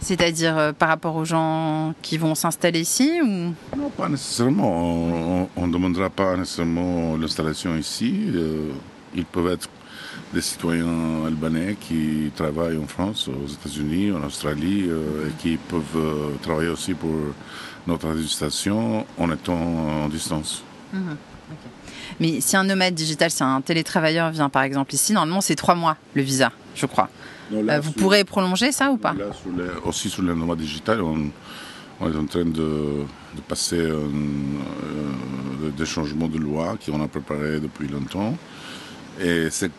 C'est-à-dire 0.00 0.58
euh, 0.58 0.72
par 0.72 0.88
rapport 0.88 1.16
aux 1.16 1.24
gens 1.24 1.94
qui 2.02 2.18
vont 2.18 2.34
s'installer 2.34 2.80
ici 2.80 3.20
ou? 3.22 3.54
Non, 3.76 3.90
pas 3.96 4.08
nécessairement. 4.08 5.48
On 5.56 5.66
ne 5.66 5.72
demandera 5.72 6.10
pas 6.10 6.36
nécessairement 6.36 7.16
l'installation 7.16 7.76
ici. 7.76 8.26
Euh, 8.34 8.70
ils 9.14 9.24
peuvent 9.24 9.52
être 9.52 9.68
des 10.32 10.40
citoyens 10.40 11.24
albanais 11.26 11.76
qui 11.80 12.30
travaillent 12.34 12.78
en 12.78 12.86
France, 12.86 13.28
aux 13.28 13.46
États-Unis, 13.46 14.12
en 14.12 14.24
Australie, 14.24 14.86
euh, 14.88 15.28
et 15.28 15.32
qui 15.40 15.56
peuvent 15.56 16.38
travailler 16.42 16.68
aussi 16.68 16.94
pour 16.94 17.14
notre 17.86 18.08
administration 18.08 19.06
en 19.18 19.30
étant 19.30 19.54
en 19.54 20.08
distance. 20.08 20.62
Mmh, 20.92 20.98
okay. 21.50 21.68
Mais 22.20 22.40
si 22.40 22.56
un 22.56 22.64
nomade 22.64 22.94
digital, 22.94 23.30
si 23.30 23.42
un 23.42 23.60
télétravailleur 23.60 24.30
vient 24.30 24.48
par 24.48 24.62
exemple 24.62 24.94
ici, 24.94 25.12
normalement 25.12 25.40
c'est 25.40 25.54
trois 25.54 25.74
mois 25.74 25.96
le 26.14 26.22
visa, 26.22 26.50
je 26.74 26.86
crois. 26.86 27.08
Non, 27.50 27.62
là, 27.62 27.74
euh, 27.74 27.80
vous 27.80 27.92
sur, 27.92 28.00
pourrez 28.00 28.24
prolonger 28.24 28.72
ça 28.72 28.90
ou 28.90 28.96
pas 28.96 29.14
là, 29.14 29.26
sur 29.32 29.50
les, 29.56 29.70
Aussi 29.84 30.08
sur 30.10 30.22
le 30.22 30.34
nomade 30.34 30.58
digital, 30.58 31.02
on, 31.02 31.30
on, 32.00 32.12
est 32.12 32.16
en 32.16 32.26
train 32.26 32.44
de, 32.44 33.04
de 33.36 33.40
passer 33.46 33.80
un, 33.80 33.92
euh, 33.92 35.70
des 35.76 35.86
changements 35.86 36.28
de 36.28 36.38
loi 36.38 36.76
qu'on 36.84 37.02
a 37.02 37.08
préparés 37.08 37.60
depuis 37.60 37.88
longtemps. 37.88 38.36
Et 39.20 39.48
c'est 39.50 39.70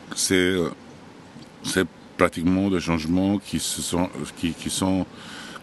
pratiquement 2.18 2.70
des 2.70 2.80
changements 2.80 3.38
qui, 3.38 3.60
se 3.60 3.82
sont, 3.82 4.10
qui, 4.38 4.54
qui, 4.54 4.70
sont, 4.70 5.06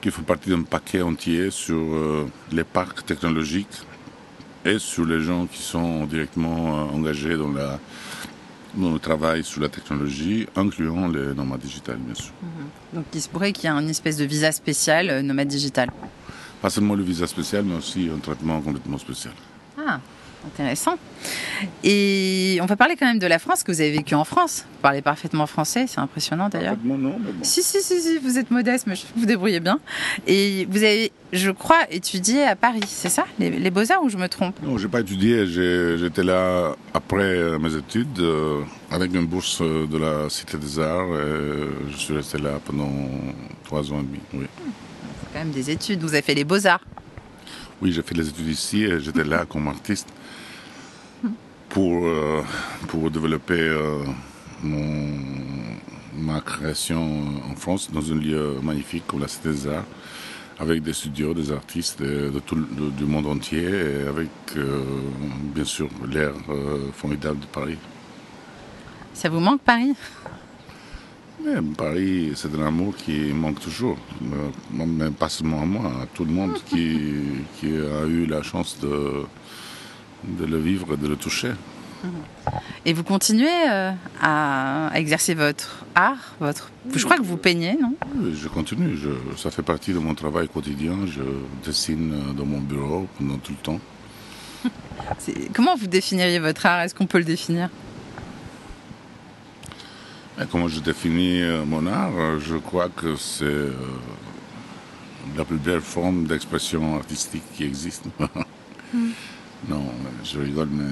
qui 0.01 0.11
font 0.11 0.23
partie 0.23 0.51
d'un 0.51 0.63
paquet 0.63 1.03
entier 1.03 1.51
sur 1.51 1.77
euh, 1.77 2.27
les 2.51 2.65
parcs 2.65 3.05
technologiques 3.07 3.83
et 4.65 4.79
sur 4.79 5.05
les 5.05 5.21
gens 5.21 5.47
qui 5.47 5.63
sont 5.63 6.05
directement 6.05 6.79
euh, 6.79 6.97
engagés 6.97 7.37
dans, 7.37 7.51
la, 7.51 7.81
le 8.79 8.99
travail 8.99 9.45
sur 9.45 9.61
la 9.61 9.69
technologie, 9.69 10.47
incluant 10.57 11.09
les 11.09 11.35
nomades 11.35 11.61
digitales, 11.61 11.99
bien 11.99 12.15
sûr. 12.15 12.33
-hmm. 12.43 12.95
Donc 12.97 13.05
il 13.15 13.21
se 13.21 13.29
pourrait 13.29 13.53
qu'il 13.53 13.65
y 13.65 13.73
ait 13.73 13.77
une 13.83 13.91
espèce 13.91 14.17
de 14.17 14.25
visa 14.25 14.51
spécial 14.53 15.11
euh, 15.11 15.23
nomade 15.23 15.49
digital 15.49 15.89
Pas 16.63 16.71
seulement 16.71 16.95
le 16.95 17.03
visa 17.03 17.27
spécial, 17.27 17.65
mais 17.65 17.77
aussi 17.77 18.09
un 18.17 18.21
traitement 18.27 18.61
complètement 18.61 18.99
spécial. 18.99 19.35
Ah 19.79 20.01
Intéressant. 20.45 20.97
Et 21.85 22.59
on 22.61 22.67
va 22.67 22.77
parler 22.77 22.97
quand 22.99 23.07
même 23.07 23.21
de 23.21 23.27
la 23.27 23.39
France, 23.39 23.63
que 23.63 23.71
vous 23.71 23.81
avez 23.81 23.93
vécu 23.93 24.15
en 24.17 24.25
France. 24.25 24.65
Vous 24.73 24.83
parlez 24.83 25.01
parfaitement 25.03 25.47
français, 25.47 25.87
c'est 25.87 26.01
impressionnant 26.01 26.49
d'ailleurs. 26.49 26.77
Non, 26.85 26.99
non, 26.99 27.17
mais 27.25 27.31
bon. 27.31 27.45
Si, 27.45 27.63
si, 27.63 27.81
si, 27.81 28.01
si, 28.01 28.19
vous 28.19 28.39
êtes 28.39 28.51
modeste, 28.51 28.87
mais 28.89 28.95
vous 29.17 29.27
débrouillez 29.27 29.61
bien. 29.61 29.79
Et 30.27 30.67
vous 30.69 30.79
avez, 30.79 31.13
je 31.33 31.51
crois, 31.53 31.79
étudié 31.91 32.43
à 32.43 32.57
Paris, 32.57 32.81
c'est 32.87 33.09
ça? 33.09 33.25
Les, 33.39 33.51
les 33.51 33.71
Beaux-Arts 33.71 34.03
ou 34.03 34.09
je 34.09 34.17
me 34.17 34.29
trompe? 34.29 34.57
Non, 34.63 34.79
j'ai 34.79 34.89
pas 34.89 35.01
étudié. 35.01 35.47
J'étais 35.47 36.25
là 36.25 36.75
après 36.93 37.59
mes 37.61 37.77
études, 37.77 38.19
euh, 38.19 38.63
avec 38.91 39.15
une 39.15 39.27
bourse 39.27 39.63
de 39.63 39.97
la 39.97 40.29
Cité 40.29 40.59
des 40.59 40.81
Arts. 40.81 41.07
Et 41.21 41.93
je 41.93 41.97
suis 41.97 42.15
resté 42.15 42.39
là 42.39 42.59
pendant 42.65 42.91
trois 43.65 43.93
ans 43.93 44.01
et 44.01 44.05
demi. 44.05 44.19
Oui. 44.35 44.47
C'est 44.59 45.33
quand 45.33 45.39
même 45.39 45.53
des 45.53 45.71
études. 45.71 46.01
Vous 46.03 46.15
avez 46.15 46.23
fait 46.23 46.35
les 46.35 46.45
Beaux-Arts 46.45 46.85
Oui, 47.83 47.91
j'ai 47.91 48.03
fait 48.03 48.15
les 48.15 48.29
études 48.29 48.47
ici 48.47 48.85
et 48.85 49.01
j'étais 49.01 49.25
là 49.25 49.45
comme 49.45 49.67
artiste 49.67 50.07
pour, 51.69 52.07
euh, 52.07 52.41
pour 52.87 53.11
développer 53.11 53.59
euh, 53.59 54.05
mon, 54.63 55.19
ma 56.17 56.41
création 56.41 57.03
en 57.51 57.57
France 57.57 57.91
dans 57.91 58.13
un 58.13 58.15
lieu 58.15 58.61
magnifique 58.63 59.03
comme 59.09 59.19
la 59.19 59.27
Cité 59.27 59.49
des 59.49 59.67
Arts, 59.67 59.85
avec 60.61 60.81
des 60.85 60.93
studios, 60.93 61.35
des 61.35 61.51
artistes 61.51 62.01
de, 62.01 62.39
tout 62.47 62.55
du 62.55 63.05
monde 63.05 63.27
entier 63.27 63.65
et 63.65 64.07
avec 64.09 64.31
euh, 64.57 64.85
bien 65.53 65.65
sûr 65.65 65.89
l'air 66.09 66.35
formidable 66.95 67.41
de 67.41 67.47
Paris. 67.47 67.79
Ça 69.13 69.29
vous 69.29 69.41
manque 69.41 69.61
Paris? 69.61 69.97
Paris, 71.77 72.33
c'est 72.35 72.55
un 72.55 72.67
amour 72.67 72.95
qui 72.97 73.33
manque 73.33 73.61
toujours, 73.61 73.99
mais 74.73 75.11
pas 75.11 75.29
seulement 75.29 75.63
à 75.63 75.65
moi, 75.67 75.93
à 76.03 76.07
tout 76.07 76.25
le 76.25 76.33
monde 76.33 76.55
qui, 76.67 77.15
qui 77.61 77.67
a 77.67 78.07
eu 78.07 78.27
la 78.27 78.43
chance 78.43 78.79
de, 78.81 79.25
de 80.25 80.45
le 80.45 80.59
vivre 80.59 80.95
et 80.95 80.97
de 80.97 81.09
le 81.09 81.17
toucher. 81.17 81.53
Et 82.85 82.93
vous 82.93 83.05
continuez 83.05 83.49
euh, 83.71 83.93
à 84.21 84.91
exercer 84.95 85.35
votre 85.35 85.85
art 85.95 86.35
votre... 86.41 86.71
Je 86.93 87.05
crois 87.05 87.17
que 87.17 87.23
vous 87.23 87.37
peignez, 87.37 87.77
non? 87.81 87.95
Oui, 88.17 88.35
je 88.35 88.49
continue. 88.49 88.99
ça 89.37 89.51
fait 89.51 89.63
partie 89.63 89.93
de 89.93 89.99
mon 89.99 90.15
travail 90.15 90.49
quotidien. 90.49 90.97
Je 91.07 91.23
dessine 91.65 92.13
euh, 92.13 92.33
dans 92.33 92.45
mon 92.45 92.59
bureau 92.59 93.07
pendant 93.19 93.37
tout 93.37 93.53
le 93.53 93.63
temps. 93.63 93.81
Comment 95.55 95.77
vous 95.77 95.87
définiriez 95.87 96.41
votre 96.41 96.67
art? 96.67 96.81
Est-ce 96.81 96.95
qu'on 96.95 97.07
peut 97.07 97.19
le 97.19 97.25
définir? 97.25 97.71
Comment 100.51 100.69
je 100.69 100.81
définis 100.81 101.43
euh, 101.43 101.65
mon 101.65 101.87
art 101.87 102.41
Je 102.41 102.57
crois 102.57 102.89
que 102.89 103.17
c'est 103.17 103.69
la 105.37 105.45
plus 105.45 105.57
belle 105.59 105.81
forme 105.81 106.25
d'expression 106.25 106.97
artistique 106.97 107.45
qui 107.55 107.65
existe. 107.65 108.05
Hmm. 108.95 109.13
Non, 109.71 109.85
je 110.23 110.39
rigole, 110.39 110.69
mais 110.71 110.85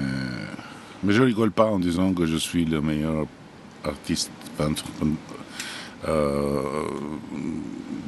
mais 1.03 1.13
je 1.13 1.21
rigole 1.21 1.51
pas 1.51 1.65
en 1.65 1.79
disant 1.79 2.13
que 2.13 2.25
je 2.25 2.37
suis 2.37 2.65
le 2.65 2.81
meilleur 2.81 3.25
artiste 3.83 4.31
peintre 4.57 4.85
euh, 6.07 6.61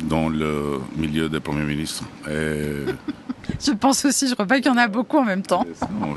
dans 0.03 0.29
le 0.29 0.79
milieu 0.95 1.29
des 1.29 1.39
premiers 1.39 1.65
ministres. 1.65 2.03
Et 2.29 2.85
je 3.63 3.71
pense 3.71 4.05
aussi, 4.05 4.27
je 4.27 4.33
crois 4.33 4.45
pas 4.45 4.57
qu'il 4.57 4.71
y 4.71 4.75
en 4.75 4.77
a 4.77 4.87
beaucoup 4.87 5.17
en 5.17 5.25
même 5.25 5.41
temps. 5.41 5.65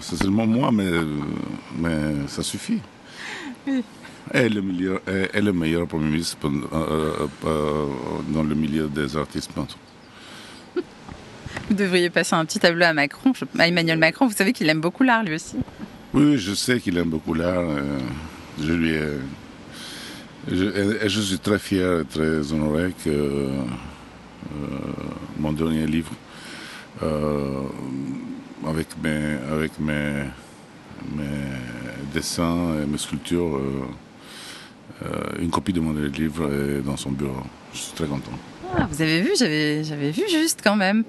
c'est 0.00 0.16
seulement 0.16 0.46
moi, 0.46 0.70
mais, 0.70 0.90
mais 1.78 2.26
ça 2.28 2.42
suffit. 2.42 2.80
Et 4.34 4.48
le, 4.48 4.60
milieu, 4.60 5.00
est 5.06 5.40
le 5.40 5.52
meilleur 5.52 5.86
premier 5.86 6.06
ministre 6.10 6.36
euh, 6.44 7.26
euh, 7.44 7.86
dans 8.28 8.42
le 8.42 8.54
milieu 8.54 8.88
des 8.88 9.16
artistes 9.16 9.52
peintres. 9.52 9.78
Vous 11.68 11.74
devriez 11.74 12.10
passer 12.10 12.34
un 12.34 12.44
petit 12.44 12.58
tableau 12.58 12.84
à 12.84 12.92
Macron, 12.92 13.32
à 13.58 13.68
Emmanuel 13.68 13.98
Macron. 13.98 14.26
Vous 14.26 14.34
savez 14.34 14.52
qu'il 14.52 14.68
aime 14.68 14.80
beaucoup 14.80 15.04
l'art 15.04 15.22
lui 15.22 15.36
aussi. 15.36 15.56
Oui, 16.12 16.38
je 16.38 16.54
sais 16.54 16.80
qu'il 16.80 16.96
aime 16.98 17.10
beaucoup 17.10 17.34
l'art. 17.34 17.60
Euh, 17.60 17.98
je 18.62 18.72
lui 18.72 18.90
ai... 18.90 19.08
je, 20.50 21.06
je, 21.06 21.20
suis 21.20 21.38
très 21.38 21.58
fier 21.58 22.00
et 22.00 22.04
très 22.04 22.52
honoré 22.52 22.92
que 23.04 23.10
euh, 23.10 23.50
mon 25.38 25.52
dernier 25.52 25.86
livre, 25.86 26.12
euh, 27.02 27.62
avec, 28.66 28.88
mes, 29.02 29.36
avec 29.52 29.78
mes, 29.78 30.24
mes 31.14 31.24
dessins 32.14 32.80
et 32.82 32.86
mes 32.86 32.98
sculptures, 32.98 33.60
une 35.40 35.50
copie 35.50 35.72
de 35.72 35.80
mon 35.80 35.92
livre 35.92 36.50
est 36.52 36.82
dans 36.82 36.96
son 36.96 37.10
bureau. 37.10 37.42
Je 37.72 37.78
suis 37.78 37.92
très 37.92 38.06
content. 38.06 38.32
Ah, 38.74 38.86
vous 38.90 39.00
avez 39.00 39.20
vu, 39.20 39.30
j'avais, 39.38 39.84
j'avais 39.84 40.10
vu 40.10 40.24
juste 40.28 40.60
quand 40.62 40.76
même. 40.76 41.04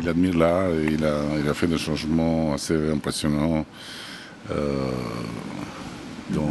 Il, 0.00 0.08
admire 0.08 0.36
l'art, 0.36 0.70
il 0.70 1.04
a, 1.04 1.22
il 1.42 1.48
a 1.48 1.54
fait 1.54 1.66
des 1.66 1.78
changements 1.78 2.54
assez 2.54 2.74
impressionnants 2.90 3.64
euh, 4.50 4.90
dans, 6.30 6.42
euh, 6.42 6.46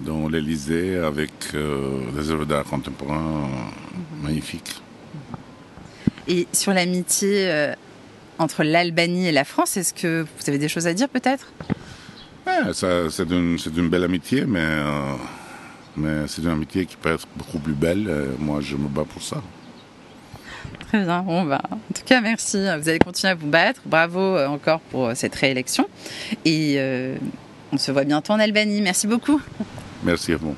dans 0.00 0.28
l'Elysée 0.28 0.96
avec 0.96 1.30
euh, 1.54 2.00
des 2.16 2.30
œuvres 2.30 2.44
d'art 2.44 2.64
contemporain 2.64 3.48
magnifiques. 4.22 4.80
Et 6.28 6.46
sur 6.52 6.72
l'amitié 6.72 7.72
entre 8.38 8.62
l'Albanie 8.62 9.26
et 9.26 9.32
la 9.32 9.44
France, 9.44 9.76
est-ce 9.76 9.92
que 9.92 10.22
vous 10.22 10.48
avez 10.48 10.58
des 10.58 10.68
choses 10.68 10.86
à 10.86 10.94
dire 10.94 11.08
peut-être? 11.08 11.52
C'est 12.72 13.30
une, 13.30 13.56
une, 13.76 13.88
belle 13.88 14.04
amitié, 14.04 14.44
mais, 14.46 14.68
mais 15.96 16.26
c'est 16.26 16.42
une 16.42 16.50
amitié 16.50 16.86
qui 16.86 16.96
peut 16.96 17.12
être 17.12 17.26
beaucoup 17.36 17.58
plus 17.58 17.74
belle. 17.74 18.10
moi, 18.38 18.60
je 18.60 18.76
me 18.76 18.88
bats 18.88 19.04
pour 19.04 19.22
ça. 19.22 19.42
Très 20.88 21.04
bien. 21.04 21.22
Bon, 21.22 21.44
bah, 21.44 21.62
en 21.70 21.76
tout 21.94 22.02
cas, 22.04 22.20
merci. 22.20 22.58
Vous 22.58 22.88
allez 22.88 22.98
continuer 22.98 23.30
à 23.30 23.34
vous 23.34 23.46
battre. 23.46 23.80
Bravo 23.86 24.20
euh, 24.20 24.46
encore 24.46 24.80
pour 24.80 25.06
euh, 25.06 25.14
cette 25.14 25.34
réélection. 25.34 25.88
Et 26.44 26.74
euh, 26.76 27.16
on 27.72 27.78
se 27.78 27.90
voit 27.92 28.04
bientôt 28.04 28.32
en 28.32 28.38
Albanie. 28.38 28.82
Merci 28.82 29.06
beaucoup. 29.06 29.40
Merci 30.04 30.32
à 30.32 30.36
vous. 30.36 30.54